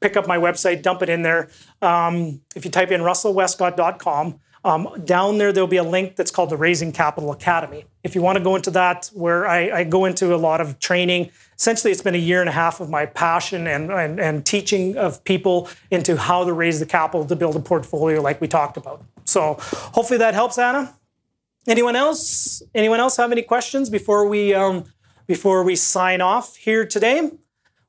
[0.00, 1.48] pick up my website, dump it in there.
[1.80, 6.48] Um, if you type in russellwestcott.com, um, down there, there'll be a link that's called
[6.48, 7.84] the Raising Capital Academy.
[8.02, 10.78] If you want to go into that, where I, I, go into a lot of
[10.78, 14.46] training, essentially it's been a year and a half of my passion and, and, and
[14.46, 18.48] teaching of people into how to raise the capital to build a portfolio like we
[18.48, 19.04] talked about.
[19.26, 20.94] So hopefully that helps, Anna.
[21.66, 22.62] Anyone else?
[22.74, 24.84] Anyone else have any questions before we um,
[25.26, 27.30] before we sign off here today?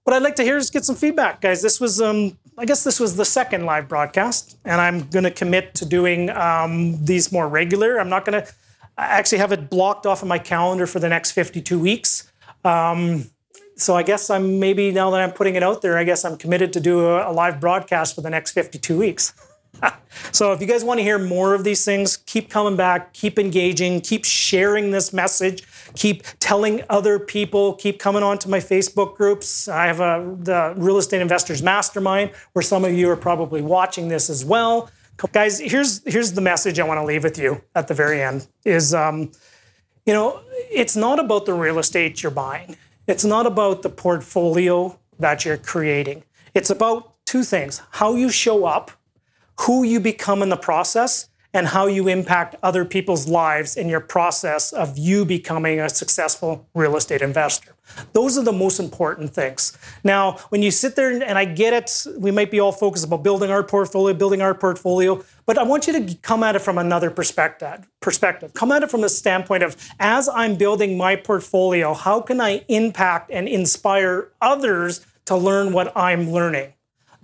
[0.03, 1.61] What I'd like to hear is get some feedback, guys.
[1.61, 5.32] This was um, I guess this was the second live broadcast, and I'm going to
[5.32, 7.99] commit to doing um, these more regular.
[7.99, 8.53] I'm not going to
[8.97, 12.32] actually have it blocked off of my calendar for the next 52 weeks.
[12.63, 13.26] Um,
[13.76, 16.38] so I guess I'm maybe now that I'm putting it out there, I guess I'm
[16.38, 19.34] committed to do a, a live broadcast for the next 52 weeks.
[20.32, 23.39] so if you guys want to hear more of these things, keep coming back, keep
[23.39, 25.63] engaging, keep sharing this message,
[25.95, 29.67] keep telling other people, keep coming on to my Facebook groups.
[29.67, 34.07] I have a the Real Estate Investors Mastermind, where some of you are probably watching
[34.07, 34.89] this as well.
[35.32, 38.47] Guys, here's here's the message I want to leave with you at the very end
[38.65, 39.32] is um,
[40.05, 42.78] you know, it's not about the real estate you're buying.
[43.07, 46.23] It's not about the portfolio that you're creating.
[46.53, 48.91] It's about two things: how you show up
[49.62, 54.01] who you become in the process and how you impact other people's lives in your
[54.01, 57.74] process of you becoming a successful real estate investor.
[58.12, 59.78] Those are the most important things.
[60.03, 63.24] Now, when you sit there, and I get it, we might be all focused about
[63.24, 66.78] building our portfolio, building our portfolio, but I want you to come at it from
[66.78, 67.88] another perspective.
[68.01, 68.53] Perspective.
[68.53, 72.66] Come at it from the standpoint of as I'm building my portfolio, how can I
[72.68, 76.74] impact and inspire others to learn what I'm learning?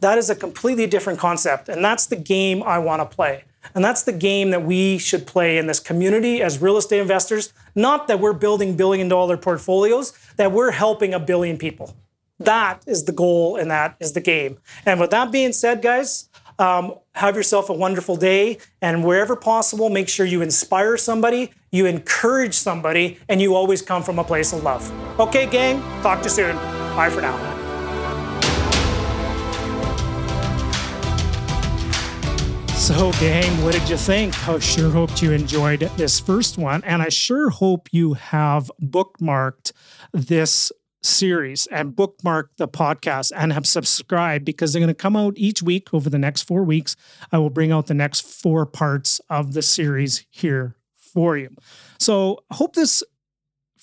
[0.02, 1.70] That is a completely different concept.
[1.70, 3.46] And that's the game I want to play.
[3.76, 7.54] And that's the game that we should play in this community as real estate investors.
[7.76, 11.96] Not that we're building billion dollar portfolios, that we're helping a billion people.
[12.40, 14.58] That is the goal and that is the game.
[14.86, 16.28] And with that being said, guys,
[16.58, 18.58] um, have yourself a wonderful day.
[18.82, 24.02] And wherever possible, make sure you inspire somebody, you encourage somebody, and you always come
[24.02, 24.92] from a place of love.
[25.20, 26.56] Okay, gang, talk to you soon.
[26.96, 27.51] Bye for now.
[32.82, 34.50] So, gang, what did you think?
[34.50, 36.84] I sure hoped you enjoyed this first one.
[36.84, 39.72] And I sure hope you have bookmarked
[40.14, 40.72] this
[41.04, 45.62] series and bookmark the podcast and have subscribed because they're going to come out each
[45.62, 46.96] week over the next four weeks.
[47.32, 51.50] I will bring out the next four parts of the series here for you.
[52.00, 53.04] So, hope this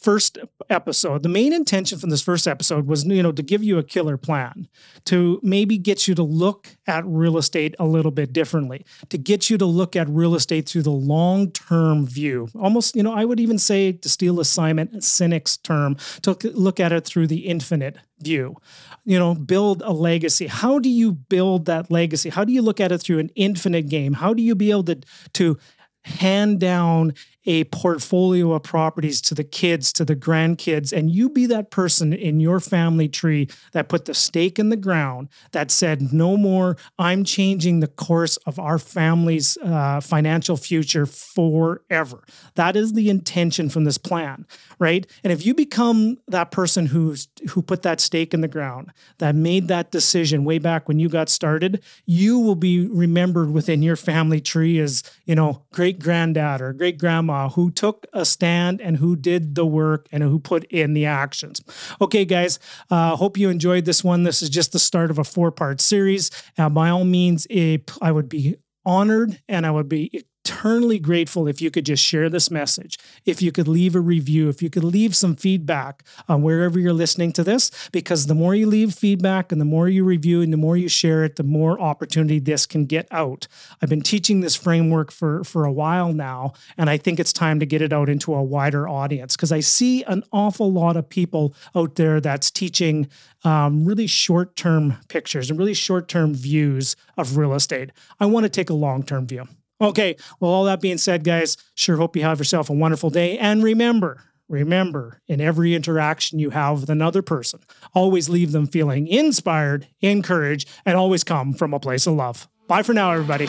[0.00, 0.38] first
[0.70, 3.82] episode, the main intention from this first episode was, you know, to give you a
[3.82, 4.68] killer plan,
[5.04, 9.50] to maybe get you to look at real estate a little bit differently, to get
[9.50, 12.48] you to look at real estate through the long-term view.
[12.54, 16.92] Almost, you know, I would even say to steal Simon Sinek's term, to look at
[16.92, 18.56] it through the infinite view.
[19.04, 20.46] You know, build a legacy.
[20.46, 22.28] How do you build that legacy?
[22.28, 24.12] How do you look at it through an infinite game?
[24.12, 25.00] How do you be able to
[25.34, 25.58] to
[26.04, 27.14] hand down
[27.46, 32.12] a portfolio of properties to the kids, to the grandkids, and you be that person
[32.12, 36.76] in your family tree that put the stake in the ground that said, no more,
[36.98, 42.24] I'm changing the course of our family's uh, financial future forever.
[42.56, 44.46] That is the intention from this plan,
[44.78, 45.06] right?
[45.24, 49.34] And if you become that person who's who put that stake in the ground, that
[49.34, 53.96] made that decision way back when you got started, you will be remembered within your
[53.96, 58.96] family tree as, you know, great granddad or great grandma who took a stand and
[58.96, 61.60] who did the work and who put in the actions.
[62.00, 62.58] Okay, guys,
[62.90, 64.22] uh, hope you enjoyed this one.
[64.22, 66.30] This is just the start of a four part series.
[66.56, 71.46] Uh, by all means, it, I would be honored and I would be eternally grateful
[71.46, 74.70] if you could just share this message, if you could leave a review, if you
[74.70, 78.94] could leave some feedback on wherever you're listening to this, because the more you leave
[78.94, 82.38] feedback and the more you review and the more you share it, the more opportunity
[82.38, 83.46] this can get out.
[83.82, 87.60] I've been teaching this framework for, for a while now, and I think it's time
[87.60, 91.08] to get it out into a wider audience because I see an awful lot of
[91.08, 93.08] people out there that's teaching
[93.44, 97.90] um, really short term pictures and really short term views of real estate.
[98.18, 99.46] I want to take a long term view.
[99.80, 103.38] Okay, well, all that being said, guys, sure hope you have yourself a wonderful day.
[103.38, 107.60] And remember, remember, in every interaction you have with another person,
[107.94, 112.48] always leave them feeling inspired, encouraged, and always come from a place of love.
[112.66, 113.48] Bye for now, everybody.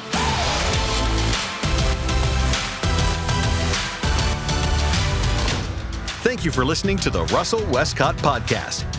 [6.22, 8.99] Thank you for listening to the Russell Westcott Podcast.